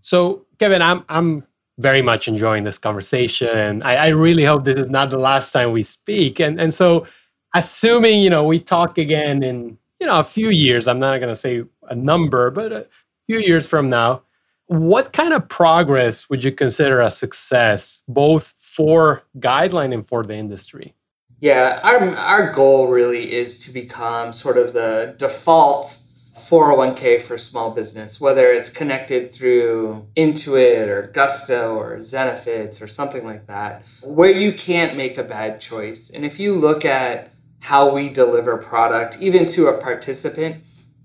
So, 0.00 0.46
Kevin, 0.58 0.82
I'm, 0.82 1.04
I'm 1.08 1.46
very 1.78 2.02
much 2.02 2.28
enjoying 2.28 2.64
this 2.64 2.78
conversation. 2.78 3.82
I, 3.82 3.96
I 3.96 4.06
really 4.08 4.44
hope 4.44 4.64
this 4.64 4.78
is 4.78 4.90
not 4.90 5.10
the 5.10 5.18
last 5.18 5.52
time 5.52 5.72
we 5.72 5.82
speak. 5.82 6.40
And, 6.40 6.60
and 6.60 6.72
so, 6.72 7.06
assuming, 7.54 8.20
you 8.20 8.30
know, 8.30 8.44
we 8.44 8.60
talk 8.60 8.98
again 8.98 9.42
in 9.42 9.76
you 10.04 10.06
know 10.06 10.20
a 10.20 10.24
few 10.24 10.50
years 10.50 10.86
i'm 10.86 10.98
not 10.98 11.18
going 11.18 11.30
to 11.30 11.36
say 11.36 11.64
a 11.88 11.94
number 11.94 12.50
but 12.50 12.72
a 12.72 12.86
few 13.26 13.38
years 13.38 13.66
from 13.66 13.88
now 13.88 14.22
what 14.66 15.14
kind 15.14 15.32
of 15.32 15.48
progress 15.48 16.28
would 16.28 16.44
you 16.44 16.52
consider 16.52 17.00
a 17.00 17.10
success 17.10 18.02
both 18.06 18.52
for 18.58 19.22
guideline 19.38 19.94
and 19.94 20.06
for 20.06 20.22
the 20.22 20.34
industry 20.34 20.94
yeah 21.40 21.80
our, 21.82 22.14
our 22.16 22.52
goal 22.52 22.88
really 22.88 23.32
is 23.32 23.64
to 23.64 23.72
become 23.72 24.30
sort 24.30 24.58
of 24.58 24.74
the 24.74 25.14
default 25.18 26.02
401k 26.34 27.20
for 27.20 27.38
small 27.38 27.70
business 27.70 28.20
whether 28.20 28.52
it's 28.52 28.68
connected 28.68 29.32
through 29.32 30.06
intuit 30.16 30.88
or 30.88 31.10
gusto 31.12 31.76
or 31.76 31.98
zenefits 31.98 32.82
or 32.82 32.88
something 32.88 33.24
like 33.24 33.46
that 33.46 33.82
where 34.02 34.30
you 34.30 34.52
can't 34.52 34.96
make 34.96 35.16
a 35.16 35.22
bad 35.22 35.60
choice 35.60 36.10
and 36.10 36.24
if 36.24 36.40
you 36.40 36.54
look 36.54 36.84
at 36.84 37.30
how 37.64 37.90
we 37.90 38.10
deliver 38.10 38.58
product, 38.58 39.16
even 39.22 39.46
to 39.46 39.68
a 39.68 39.80
participant. 39.80 40.62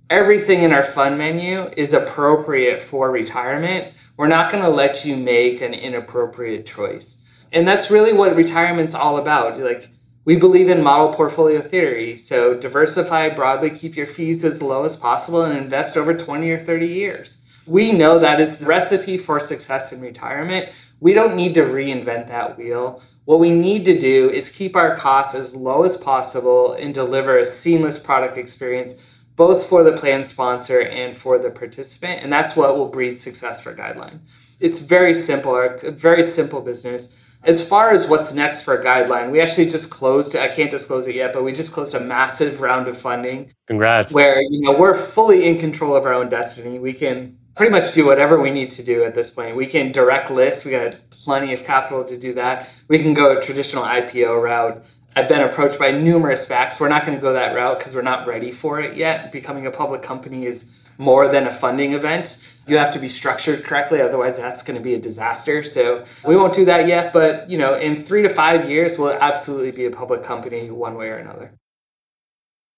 Everything 0.10 0.62
in 0.62 0.74
our 0.74 0.84
fund 0.84 1.18
menu 1.18 1.72
is 1.78 1.94
appropriate 1.94 2.82
for 2.82 3.10
retirement. 3.10 3.94
We're 4.18 4.28
not 4.28 4.52
going 4.52 4.64
to 4.66 4.70
let 4.70 5.06
you 5.06 5.16
make 5.16 5.62
an 5.62 5.74
inappropriate 5.74 6.66
choice. 6.66 7.46
And 7.54 7.66
that's 7.66 7.90
really 7.90 8.12
what 8.12 8.36
retirement's 8.36 8.94
all 8.94 9.18
about. 9.18 9.58
Like 9.58 9.90
we 10.30 10.36
believe 10.36 10.70
in 10.70 10.84
model 10.84 11.12
portfolio 11.12 11.60
theory. 11.60 12.16
So 12.16 12.54
diversify 12.54 13.30
broadly, 13.30 13.72
keep 13.72 13.96
your 13.96 14.06
fees 14.06 14.44
as 14.44 14.62
low 14.62 14.84
as 14.84 14.96
possible 14.96 15.42
and 15.42 15.58
invest 15.58 15.98
over 15.98 16.14
20 16.14 16.52
or 16.52 16.60
30 16.60 16.86
years. 16.86 17.44
We 17.66 17.94
know 17.94 18.20
that 18.20 18.40
is 18.40 18.60
the 18.60 18.68
recipe 18.68 19.18
for 19.18 19.40
success 19.40 19.92
in 19.92 20.02
retirement. 20.02 20.70
We 21.00 21.16
don't 21.16 21.36
need 21.36 21.56
to 21.56 21.62
reinvent 21.62 22.28
that 22.28 22.60
wheel. 22.60 23.02
What 23.26 23.40
we 23.40 23.50
need 23.50 23.86
to 23.86 23.98
do 23.98 24.30
is 24.30 24.56
keep 24.56 24.76
our 24.76 24.96
costs 24.96 25.34
as 25.34 25.56
low 25.56 25.82
as 25.82 25.98
possible 25.98 26.74
and 26.74 26.94
deliver 26.94 27.40
a 27.40 27.44
seamless 27.44 27.98
product 27.98 28.38
experience, 28.38 29.24
both 29.36 29.66
for 29.66 29.84
the 29.84 29.98
plan 29.98 30.24
sponsor 30.24 30.82
and 30.82 31.18
for 31.18 31.40
the 31.40 31.50
participant. 31.50 32.22
And 32.22 32.32
that's 32.32 32.56
what 32.56 32.78
will 32.78 32.90
breed 32.90 33.18
success 33.18 33.62
for 33.62 33.74
Guideline. 33.74 34.20
It's 34.62 34.78
very 34.78 35.16
simple, 35.16 35.56
a 35.56 35.90
very 35.90 36.22
simple 36.22 36.62
business. 36.62 37.20
As 37.44 37.66
far 37.66 37.92
as 37.92 38.08
what's 38.08 38.34
next 38.34 38.64
for 38.64 38.84
Guideline, 38.84 39.32
we 39.32 39.40
actually 39.40 39.68
just 39.68 39.90
closed, 39.90 40.36
I 40.36 40.50
can't 40.50 40.70
disclose 40.70 41.08
it 41.08 41.16
yet, 41.16 41.32
but 41.32 41.44
we 41.44 41.54
just 41.54 41.72
closed 41.72 41.96
a 41.96 42.00
massive 42.00 42.60
round 42.60 42.88
of 42.90 42.98
funding. 42.98 43.52
Congrats. 43.66 44.12
Where, 44.12 44.42
you 44.42 44.62
know, 44.62 44.78
we're 44.78 44.94
fully 44.94 45.48
in 45.48 45.58
control 45.58 45.96
of 45.96 46.06
our 46.06 46.14
own 46.14 46.28
destiny. 46.28 46.80
We 46.80 46.92
can 46.92 47.38
pretty 47.56 47.72
much 47.72 47.94
do 47.94 48.06
whatever 48.06 48.42
we 48.42 48.52
need 48.52 48.70
to 48.72 48.84
do 48.84 49.04
at 49.04 49.16
this 49.16 49.30
point. 49.30 49.56
We 49.56 49.68
can 49.68 49.92
direct 49.94 50.30
list. 50.30 50.66
We 50.66 50.72
got 50.72 51.00
plenty 51.12 51.54
of 51.54 51.64
capital 51.64 52.04
to 52.04 52.18
do 52.18 52.34
that. 52.34 52.70
We 52.90 53.00
can 53.00 53.14
go 53.14 53.38
a 53.38 53.42
traditional 53.42 53.84
IPO 53.84 54.42
route. 54.42 54.84
I've 55.16 55.28
been 55.28 55.42
approached 55.42 55.80
by 55.80 55.92
numerous 55.92 56.46
SPACs. 56.46 56.80
We're 56.80 56.90
not 56.90 57.06
going 57.06 57.18
to 57.18 57.22
go 57.22 57.34
that 57.34 57.56
route 57.56 57.80
because 57.80 57.96
we're 57.96 58.02
not 58.02 58.28
ready 58.28 58.52
for 58.52 58.82
it 58.82 58.96
yet. 58.96 59.32
Becoming 59.32 59.66
a 59.66 59.72
public 59.72 60.02
company 60.02 60.46
is 60.46 60.88
more 60.98 61.28
than 61.30 61.48
a 61.48 61.52
funding 61.52 61.94
event. 61.94 62.46
You 62.70 62.78
have 62.78 62.92
to 62.92 63.00
be 63.00 63.08
structured 63.08 63.64
correctly, 63.64 64.02
otherwise 64.02 64.38
that's 64.38 64.62
going 64.62 64.78
to 64.78 64.84
be 64.84 64.94
a 64.94 65.00
disaster. 65.00 65.64
So 65.64 66.06
we 66.26 66.36
won't 66.36 66.54
do 66.54 66.66
that 66.66 66.88
yet. 66.88 67.12
But 67.12 67.50
you 67.50 67.58
know, 67.58 67.74
in 67.74 68.04
three 68.04 68.22
to 68.22 68.30
five 68.30 68.70
years, 68.70 68.98
we'll 68.98 69.14
absolutely 69.14 69.72
be 69.72 69.86
a 69.86 69.92
public 69.92 70.24
company 70.24 70.70
one 70.70 70.96
way 70.96 71.10
or 71.10 71.18
another. 71.18 71.52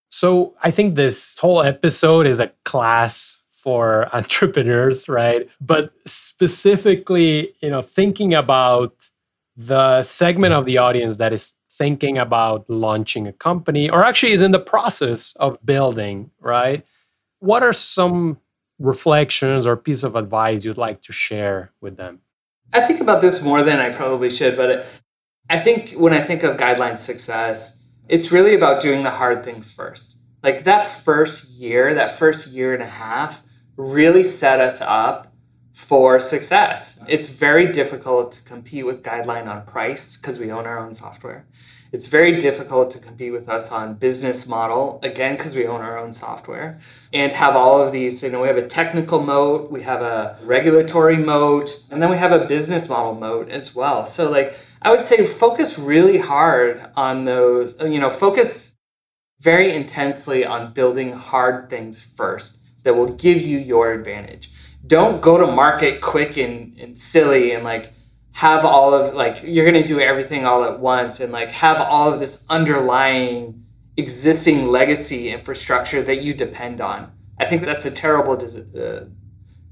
So 0.09 0.55
I 0.61 0.71
think 0.71 0.95
this 0.95 1.37
whole 1.37 1.63
episode 1.63 2.27
is 2.27 2.39
a 2.39 2.51
class 2.65 3.39
for 3.49 4.07
entrepreneurs, 4.15 5.07
right? 5.07 5.49
But 5.59 5.93
specifically, 6.05 7.53
you 7.61 7.69
know, 7.69 7.81
thinking 7.81 8.33
about 8.33 8.95
the 9.55 10.03
segment 10.03 10.53
of 10.53 10.65
the 10.65 10.77
audience 10.77 11.17
that 11.17 11.33
is 11.33 11.53
thinking 11.71 12.17
about 12.17 12.69
launching 12.69 13.27
a 13.27 13.33
company 13.33 13.89
or 13.89 14.03
actually 14.03 14.31
is 14.31 14.41
in 14.41 14.51
the 14.51 14.59
process 14.59 15.33
of 15.37 15.57
building, 15.65 16.29
right? 16.39 16.85
What 17.39 17.63
are 17.63 17.73
some 17.73 18.37
reflections 18.81 19.65
or 19.65 19.77
piece 19.77 20.03
of 20.03 20.15
advice 20.15 20.65
you'd 20.65 20.77
like 20.77 21.01
to 21.03 21.13
share 21.13 21.71
with 21.81 21.97
them? 21.97 22.19
I 22.73 22.81
think 22.81 23.01
about 23.01 23.21
this 23.21 23.43
more 23.43 23.63
than 23.63 23.79
I 23.79 23.91
probably 23.91 24.29
should, 24.29 24.55
but 24.55 24.85
I 25.49 25.59
think 25.59 25.93
when 25.93 26.13
I 26.13 26.21
think 26.21 26.43
of 26.43 26.57
guideline 26.57 26.97
success, 26.97 27.87
it's 28.07 28.31
really 28.31 28.55
about 28.55 28.81
doing 28.81 29.03
the 29.03 29.09
hard 29.09 29.43
things 29.43 29.71
first. 29.71 30.17
Like 30.43 30.63
that 30.63 30.87
first 30.87 31.59
year, 31.59 31.93
that 31.93 32.17
first 32.17 32.53
year 32.53 32.73
and 32.73 32.81
a 32.81 32.87
half, 32.87 33.43
really 33.77 34.23
set 34.23 34.59
us 34.59 34.81
up 34.81 35.33
for 35.73 36.19
success. 36.19 37.03
It's 37.07 37.29
very 37.29 37.71
difficult 37.71 38.33
to 38.33 38.43
compete 38.43 38.85
with 38.85 39.03
Guideline 39.03 39.47
on 39.47 39.65
price 39.65 40.17
because 40.17 40.39
we 40.39 40.51
own 40.51 40.65
our 40.65 40.79
own 40.79 40.93
software. 40.93 41.45
It's 41.91 42.07
very 42.07 42.37
difficult 42.37 42.89
to 42.91 42.99
compete 42.99 43.33
with 43.33 43.49
us 43.49 43.69
on 43.69 43.95
business 43.95 44.47
model, 44.47 44.99
again, 45.03 45.35
because 45.35 45.55
we 45.55 45.67
own 45.67 45.81
our 45.81 45.97
own 45.97 46.13
software, 46.13 46.79
and 47.11 47.33
have 47.33 47.55
all 47.55 47.81
of 47.81 47.91
these. 47.91 48.23
You 48.23 48.31
know, 48.31 48.41
we 48.41 48.47
have 48.47 48.57
a 48.57 48.65
technical 48.67 49.21
moat, 49.21 49.69
we 49.69 49.81
have 49.81 50.01
a 50.01 50.37
regulatory 50.43 51.17
moat, 51.17 51.83
and 51.91 52.01
then 52.01 52.09
we 52.09 52.17
have 52.17 52.31
a 52.31 52.45
business 52.45 52.87
model 52.87 53.15
moat 53.15 53.49
as 53.49 53.75
well. 53.75 54.05
So, 54.05 54.31
like, 54.31 54.57
I 54.81 54.89
would 54.91 55.03
say 55.03 55.25
focus 55.25 55.77
really 55.77 56.17
hard 56.17 56.81
on 56.95 57.25
those, 57.25 57.79
you 57.81 57.99
know, 57.99 58.09
focus 58.09 58.77
very 59.41 59.73
intensely 59.73 60.45
on 60.45 60.71
building 60.71 61.11
hard 61.11 61.69
things 61.69 62.01
first 62.01 62.59
that 62.83 62.95
will 62.95 63.13
give 63.13 63.41
you 63.41 63.57
your 63.59 63.91
advantage. 63.91 64.49
Don't 64.87 65.21
go 65.21 65.37
to 65.37 65.45
market 65.45 65.99
quick 65.99 66.37
and, 66.37 66.77
and 66.79 66.97
silly 66.97 67.51
and 67.51 67.63
like 67.63 67.93
have 68.33 68.65
all 68.65 68.93
of 68.93 69.13
like 69.13 69.41
you're 69.43 69.69
going 69.69 69.81
to 69.81 69.87
do 69.87 69.99
everything 69.99 70.45
all 70.45 70.63
at 70.63 70.79
once 70.79 71.19
and 71.19 71.31
like 71.31 71.51
have 71.51 71.79
all 71.81 72.11
of 72.11 72.19
this 72.19 72.45
underlying 72.49 73.63
existing 73.97 74.67
legacy 74.67 75.29
infrastructure 75.29 76.01
that 76.01 76.21
you 76.21 76.33
depend 76.33 76.81
on. 76.81 77.11
I 77.39 77.45
think 77.45 77.63
that's 77.63 77.85
a 77.85 77.91
terrible 77.91 78.33
uh, 78.33 79.05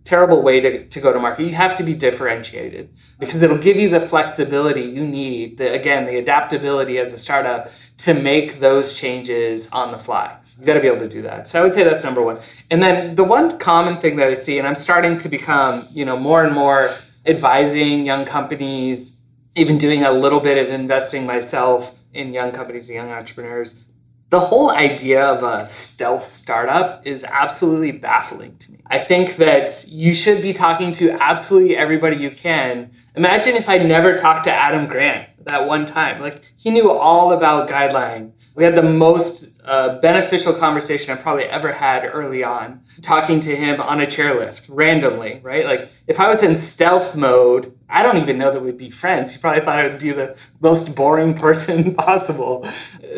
terrible 0.04 0.42
way 0.42 0.60
to, 0.60 0.88
to 0.88 1.00
go 1.00 1.14
to 1.14 1.20
market. 1.20 1.44
You 1.44 1.54
have 1.54 1.76
to 1.78 1.84
be 1.84 1.94
differentiated 1.94 2.90
because 3.20 3.44
it'll 3.44 3.58
give 3.58 3.78
you 3.78 3.90
the 3.90 4.00
flexibility 4.00 4.82
you 4.82 5.06
need, 5.06 5.60
the, 5.60 5.72
again, 5.74 6.06
the 6.06 6.18
adaptability 6.18 6.98
as 6.98 7.14
a 7.14 7.18
startup 7.20 7.70
to 7.98 8.14
make 8.16 8.60
those 8.60 8.98
changes 8.98 9.72
on 9.72 9.92
the 9.92 10.00
fly. 10.00 10.36
You've 10.58 10.66
got 10.66 10.74
to 10.74 10.80
be 10.80 10.88
able 10.88 11.00
to 11.00 11.10
do 11.10 11.22
that. 11.22 11.48
So 11.48 11.60
I 11.60 11.64
would 11.64 11.74
say 11.74 11.84
that's 11.84 12.04
number 12.04 12.22
one. 12.22 12.40
And 12.72 12.82
then 12.82 13.16
the 13.16 13.24
one 13.24 13.60
common 13.60 13.98
thing 13.98 14.16
that 14.18 14.28
I 14.28 14.34
see, 14.34 14.58
and 14.58 14.68
I'm 14.68 14.76
starting 14.76 15.18
to 15.18 15.30
become, 15.30 15.86
you 15.92 16.06
know, 16.06 16.18
more 16.18 16.44
and 16.44 16.56
more 16.56 16.90
advising 17.30 18.06
young 18.06 18.26
companies, 18.26 19.26
even 19.56 19.78
doing 19.78 20.04
a 20.04 20.12
little 20.12 20.40
bit 20.40 20.58
of 20.58 20.74
investing 20.74 21.26
myself 21.26 22.00
in 22.14 22.34
young 22.34 22.52
companies 22.52 22.90
and 22.90 22.96
young 22.96 23.10
entrepreneurs. 23.12 23.86
The 24.30 24.40
whole 24.40 24.70
idea 24.70 25.26
of 25.26 25.42
a 25.42 25.66
stealth 25.66 26.24
startup 26.24 27.06
is 27.06 27.24
absolutely 27.24 27.94
baffling 27.94 28.58
to 28.58 28.72
me. 28.72 28.80
I 28.86 29.00
think 29.00 29.38
that 29.38 29.86
you 29.88 30.14
should 30.14 30.42
be 30.42 30.54
talking 30.54 30.92
to 30.94 31.12
absolutely 31.20 31.76
everybody 31.76 32.18
you 32.18 32.30
can. 32.30 32.92
Imagine 33.16 33.56
if 33.56 33.68
I 33.68 33.80
never 33.80 34.16
talked 34.16 34.44
to 34.44 34.52
Adam 34.52 34.88
Grant 34.88 35.30
that 35.46 35.68
one 35.68 35.86
time. 35.86 36.22
Like 36.22 36.42
he 36.58 36.70
knew 36.70 36.92
all 36.92 37.34
about 37.34 37.70
guideline. 37.70 38.32
We 38.60 38.66
had 38.66 38.76
the 38.76 38.84
most 38.84 39.62
uh, 39.64 40.00
beneficial 40.00 40.52
conversation 40.52 41.18
I 41.18 41.22
probably 41.22 41.46
ever 41.46 41.72
had 41.72 42.04
early 42.04 42.44
on, 42.44 42.82
talking 43.02 43.40
to 43.40 43.56
him 43.56 43.80
on 43.80 44.02
a 44.02 44.06
chairlift 44.06 44.66
randomly, 44.68 45.40
right? 45.42 45.64
Like 45.64 45.90
if 46.08 46.20
I 46.20 46.28
was 46.28 46.44
in 46.44 46.58
stealth 46.58 47.16
mode, 47.16 47.74
I 47.88 48.04
don't 48.04 48.18
even 48.18 48.38
know 48.38 48.52
that 48.52 48.62
we'd 48.62 48.78
be 48.78 48.90
friends. 48.90 49.34
He 49.34 49.40
probably 49.40 49.62
thought 49.62 49.80
I 49.80 49.88
would 49.88 50.00
be 50.00 50.12
the 50.12 50.38
most 50.60 50.94
boring 50.94 51.36
person 51.36 51.96
possible. 51.96 52.68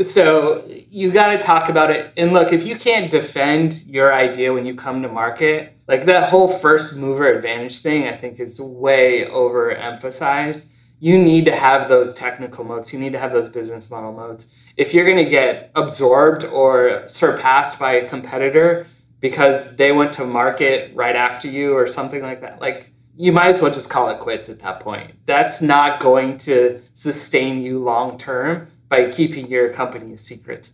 So 0.04 0.64
you 0.68 1.10
got 1.10 1.32
to 1.32 1.40
talk 1.40 1.70
about 1.70 1.90
it. 1.90 2.14
And 2.18 2.34
look, 2.34 2.54
if 2.54 2.64
you 2.64 2.76
can't 2.76 3.10
defend 3.10 3.84
your 3.88 4.14
idea 4.14 4.54
when 4.54 4.68
you 4.68 4.76
come 4.76 5.02
to 5.02 5.10
market, 5.10 5.76
like 5.88 6.06
that 6.06 6.30
whole 6.30 6.48
first 6.48 7.00
mover 7.00 7.26
advantage 7.26 7.82
thing, 7.82 8.08
I 8.08 8.12
think 8.16 8.40
is 8.40 8.62
way 8.62 9.26
overemphasized 9.26 10.68
you 11.02 11.18
need 11.18 11.46
to 11.46 11.56
have 11.56 11.90
those 11.90 12.14
technical 12.14 12.64
moats, 12.64 12.94
You 12.94 13.00
need 13.00 13.14
to 13.14 13.18
have 13.18 13.32
those 13.32 13.50
business 13.50 13.90
model 13.90 14.14
moats. 14.14 14.56
If 14.78 14.94
you're 14.94 15.06
going 15.06 15.24
to 15.24 15.30
get 15.30 15.72
absorbed 15.76 16.46
or 16.46 17.08
surpassed 17.08 17.80
by 17.80 17.94
a 17.94 18.08
competitor 18.08 18.88
because 19.20 19.76
they 19.78 19.92
went 19.92 20.14
to 20.14 20.26
market 20.26 20.96
right 20.96 21.16
after 21.16 21.48
you 21.48 21.74
or 21.74 21.86
something 21.86 22.22
like 22.22 22.42
that, 22.42 22.62
like 22.62 22.92
you 23.16 23.32
might 23.32 23.48
as 23.48 23.62
well 23.62 23.72
just 23.72 23.90
call 23.90 24.10
it 24.10 24.20
quits 24.20 24.50
at 24.50 24.60
that 24.62 24.80
point. 24.80 25.14
That's 25.26 25.62
not 25.62 26.00
going 26.00 26.38
to 26.38 26.82
sustain 26.94 27.62
you 27.62 27.80
long 27.80 28.18
term 28.18 28.68
by 28.90 29.10
keeping 29.10 29.48
your 29.48 29.72
company 29.74 30.14
a 30.14 30.18
secret. 30.18 30.72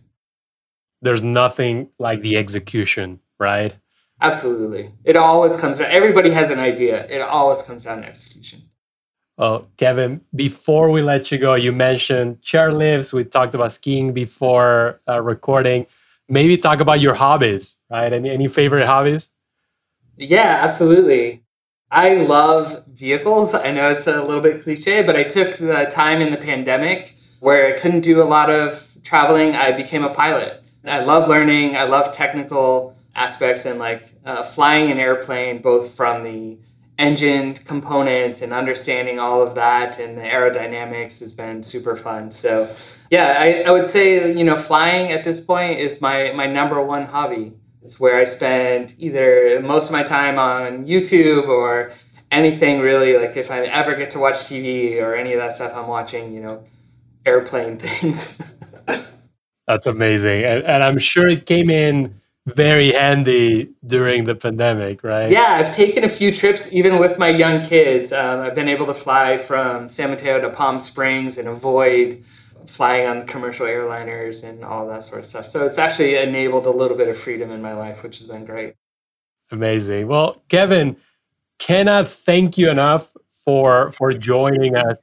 There's 1.02 1.22
nothing 1.22 1.90
like 1.98 2.22
the 2.22 2.36
execution, 2.36 3.20
right? 3.38 3.74
Absolutely. 4.20 4.90
It 5.04 5.16
always 5.16 5.56
comes 5.56 5.78
down. 5.78 5.90
Everybody 5.90 6.30
has 6.30 6.50
an 6.50 6.58
idea. 6.58 7.06
It 7.06 7.20
always 7.20 7.62
comes 7.62 7.84
down 7.84 8.02
to 8.02 8.08
execution. 8.08 8.62
Well, 9.38 9.68
Kevin, 9.76 10.20
before 10.34 10.90
we 10.90 11.00
let 11.00 11.30
you 11.30 11.38
go, 11.38 11.54
you 11.54 11.70
mentioned 11.70 12.42
chairlifts. 12.42 13.12
We 13.12 13.22
talked 13.22 13.54
about 13.54 13.72
skiing 13.72 14.12
before 14.12 15.00
uh, 15.08 15.22
recording. 15.22 15.86
Maybe 16.28 16.58
talk 16.58 16.80
about 16.80 17.00
your 17.00 17.14
hobbies, 17.14 17.76
right? 17.88 18.12
Any 18.12 18.30
any 18.30 18.48
favorite 18.48 18.84
hobbies? 18.84 19.30
Yeah, 20.16 20.58
absolutely. 20.60 21.44
I 21.90 22.14
love 22.14 22.84
vehicles. 22.88 23.54
I 23.54 23.70
know 23.70 23.90
it's 23.90 24.08
a 24.08 24.24
little 24.24 24.42
bit 24.42 24.64
cliche, 24.64 25.04
but 25.04 25.14
I 25.14 25.22
took 25.22 25.56
the 25.56 25.88
time 25.88 26.20
in 26.20 26.32
the 26.32 26.36
pandemic 26.36 27.14
where 27.38 27.72
I 27.72 27.78
couldn't 27.78 28.00
do 28.00 28.20
a 28.20 28.24
lot 28.24 28.50
of 28.50 28.98
traveling. 29.04 29.54
I 29.54 29.70
became 29.70 30.02
a 30.02 30.10
pilot. 30.12 30.64
I 30.84 31.04
love 31.04 31.28
learning. 31.28 31.76
I 31.76 31.84
love 31.84 32.12
technical 32.12 32.96
aspects 33.14 33.64
and 33.66 33.78
like 33.78 34.12
uh, 34.24 34.42
flying 34.42 34.90
an 34.90 34.98
airplane, 34.98 35.62
both 35.62 35.94
from 35.94 36.22
the 36.22 36.58
engine 36.98 37.54
components 37.54 38.42
and 38.42 38.52
understanding 38.52 39.18
all 39.20 39.40
of 39.40 39.54
that 39.54 40.00
and 40.00 40.18
the 40.18 40.22
aerodynamics 40.22 41.20
has 41.20 41.32
been 41.32 41.62
super 41.62 41.96
fun. 41.96 42.30
So 42.30 42.68
yeah, 43.10 43.36
I, 43.38 43.62
I 43.62 43.70
would 43.70 43.86
say, 43.86 44.32
you 44.36 44.44
know, 44.44 44.56
flying 44.56 45.12
at 45.12 45.24
this 45.24 45.40
point 45.40 45.78
is 45.78 46.00
my, 46.00 46.32
my 46.32 46.46
number 46.46 46.82
one 46.82 47.06
hobby. 47.06 47.52
It's 47.82 48.00
where 48.00 48.18
I 48.18 48.24
spend 48.24 48.94
either 48.98 49.60
most 49.62 49.86
of 49.86 49.92
my 49.92 50.02
time 50.02 50.38
on 50.38 50.86
YouTube 50.86 51.46
or 51.48 51.92
anything 52.32 52.80
really. 52.80 53.16
Like 53.16 53.36
if 53.36 53.50
I 53.50 53.60
ever 53.66 53.94
get 53.94 54.10
to 54.10 54.18
watch 54.18 54.34
TV 54.34 55.00
or 55.00 55.14
any 55.14 55.32
of 55.32 55.38
that 55.38 55.52
stuff, 55.52 55.72
I'm 55.74 55.86
watching, 55.86 56.34
you 56.34 56.40
know, 56.40 56.64
airplane 57.24 57.76
things. 57.78 58.54
That's 59.68 59.86
amazing. 59.86 60.44
And, 60.44 60.64
and 60.64 60.82
I'm 60.82 60.98
sure 60.98 61.28
it 61.28 61.46
came 61.46 61.70
in 61.70 62.17
very 62.54 62.92
handy 62.92 63.70
during 63.86 64.24
the 64.24 64.34
pandemic, 64.34 65.04
right? 65.04 65.30
Yeah, 65.30 65.56
I've 65.60 65.74
taken 65.74 66.04
a 66.04 66.08
few 66.08 66.32
trips 66.32 66.72
even 66.72 66.98
with 66.98 67.18
my 67.18 67.28
young 67.28 67.60
kids. 67.60 68.12
Um, 68.12 68.40
I've 68.40 68.54
been 68.54 68.68
able 68.68 68.86
to 68.86 68.94
fly 68.94 69.36
from 69.36 69.88
San 69.88 70.10
Mateo 70.10 70.40
to 70.40 70.50
Palm 70.50 70.78
Springs 70.78 71.38
and 71.38 71.48
avoid 71.48 72.24
flying 72.66 73.06
on 73.06 73.26
commercial 73.26 73.66
airliners 73.66 74.44
and 74.44 74.64
all 74.64 74.86
that 74.88 75.02
sort 75.02 75.20
of 75.20 75.24
stuff. 75.24 75.46
So 75.46 75.64
it's 75.64 75.78
actually 75.78 76.16
enabled 76.16 76.66
a 76.66 76.70
little 76.70 76.96
bit 76.96 77.08
of 77.08 77.16
freedom 77.16 77.50
in 77.50 77.62
my 77.62 77.72
life, 77.72 78.02
which 78.02 78.18
has 78.18 78.28
been 78.28 78.44
great. 78.44 78.74
Amazing. 79.50 80.08
Well, 80.08 80.42
Kevin, 80.48 80.96
cannot 81.58 82.08
thank 82.08 82.58
you 82.58 82.70
enough 82.70 83.16
for 83.44 83.92
for 83.92 84.12
joining 84.12 84.76
us 84.76 84.98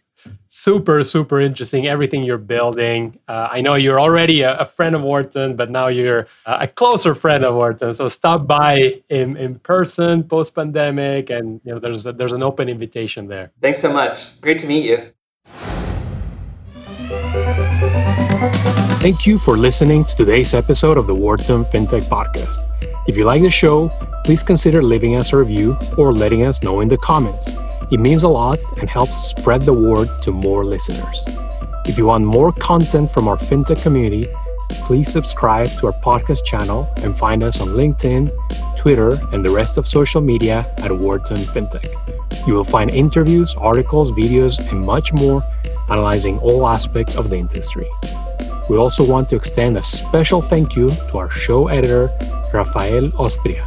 super 0.47 1.03
super 1.03 1.39
interesting 1.39 1.87
everything 1.87 2.23
you're 2.23 2.37
building. 2.37 3.19
Uh, 3.27 3.49
i 3.51 3.61
know 3.61 3.75
you're 3.75 3.99
already 3.99 4.41
a, 4.41 4.57
a, 4.59 4.65
friend 4.65 4.95
of 4.95 5.01
wharton 5.01 5.55
but 5.55 5.69
now 5.69 5.87
you're 5.87 6.27
a 6.45 6.67
closer 6.67 7.13
friend 7.13 7.43
of 7.43 7.55
wharton 7.55 7.93
so 7.93 8.07
stop 8.07 8.47
by 8.47 9.01
in, 9.09 9.35
in 9.37 9.59
person 9.59 10.23
post 10.23 10.55
pandemic 10.55 11.29
and 11.29 11.61
you 11.63 11.73
know 11.73 11.79
there's 11.79 12.05
a, 12.05 12.13
there's 12.13 12.33
an 12.33 12.43
open 12.43 12.69
invitation 12.69 13.27
there. 13.27 13.51
Thanks 13.61 13.79
so 13.79 13.91
much. 13.91 14.39
Great 14.41 14.59
to 14.59 14.67
meet 14.67 14.85
you. 14.85 14.97
Thank 19.05 19.27
you 19.27 19.37
for 19.37 19.55
listening 19.55 20.03
to 20.05 20.15
today's 20.15 20.53
episode 20.53 20.97
of 20.97 21.05
the 21.05 21.13
Wharton 21.13 21.63
FinTech 21.65 22.03
Podcast. 22.03 22.57
If 23.07 23.15
you 23.15 23.23
like 23.25 23.43
the 23.43 23.51
show, 23.51 23.89
please 24.23 24.43
consider 24.43 24.81
leaving 24.81 25.15
us 25.15 25.31
a 25.31 25.37
review 25.37 25.77
or 25.97 26.11
letting 26.11 26.43
us 26.43 26.63
know 26.63 26.81
in 26.81 26.89
the 26.89 26.97
comments. 26.97 27.51
It 27.91 27.99
means 27.99 28.23
a 28.23 28.29
lot 28.29 28.59
and 28.79 28.89
helps 28.89 29.15
spread 29.15 29.61
the 29.61 29.73
word 29.73 30.09
to 30.23 30.31
more 30.31 30.65
listeners. 30.65 31.23
If 31.85 31.99
you 31.99 32.07
want 32.07 32.25
more 32.25 32.51
content 32.51 33.11
from 33.11 33.27
our 33.27 33.37
FinTech 33.37 33.81
community, 33.83 34.27
please 34.69 35.11
subscribe 35.11 35.69
to 35.77 35.87
our 35.87 35.93
podcast 35.93 36.43
channel 36.45 36.91
and 36.97 37.15
find 37.15 37.43
us 37.43 37.59
on 37.59 37.69
LinkedIn, 37.69 38.31
Twitter, 38.79 39.19
and 39.31 39.45
the 39.45 39.51
rest 39.51 39.77
of 39.77 39.87
social 39.87 40.19
media 40.19 40.65
at 40.77 40.91
Wharton 40.91 41.37
FinTech. 41.37 42.47
You 42.47 42.53
will 42.55 42.63
find 42.63 42.89
interviews, 42.89 43.53
articles, 43.55 44.11
videos, 44.11 44.57
and 44.71 44.81
much 44.81 45.13
more 45.13 45.43
analyzing 45.87 46.39
all 46.39 46.65
aspects 46.67 47.15
of 47.15 47.29
the 47.29 47.37
industry. 47.37 47.87
We 48.67 48.77
also 48.77 49.05
want 49.05 49.29
to 49.29 49.35
extend 49.35 49.77
a 49.77 49.83
special 49.83 50.41
thank 50.41 50.75
you 50.75 50.89
to 50.89 51.17
our 51.19 51.29
show 51.29 51.67
editor, 51.67 52.09
Rafael 52.51 53.11
Ostria. 53.11 53.65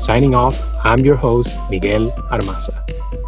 Signing 0.00 0.36
off, 0.36 0.56
I'm 0.84 1.00
your 1.00 1.16
host, 1.16 1.52
Miguel 1.68 2.12
Armaza. 2.30 3.25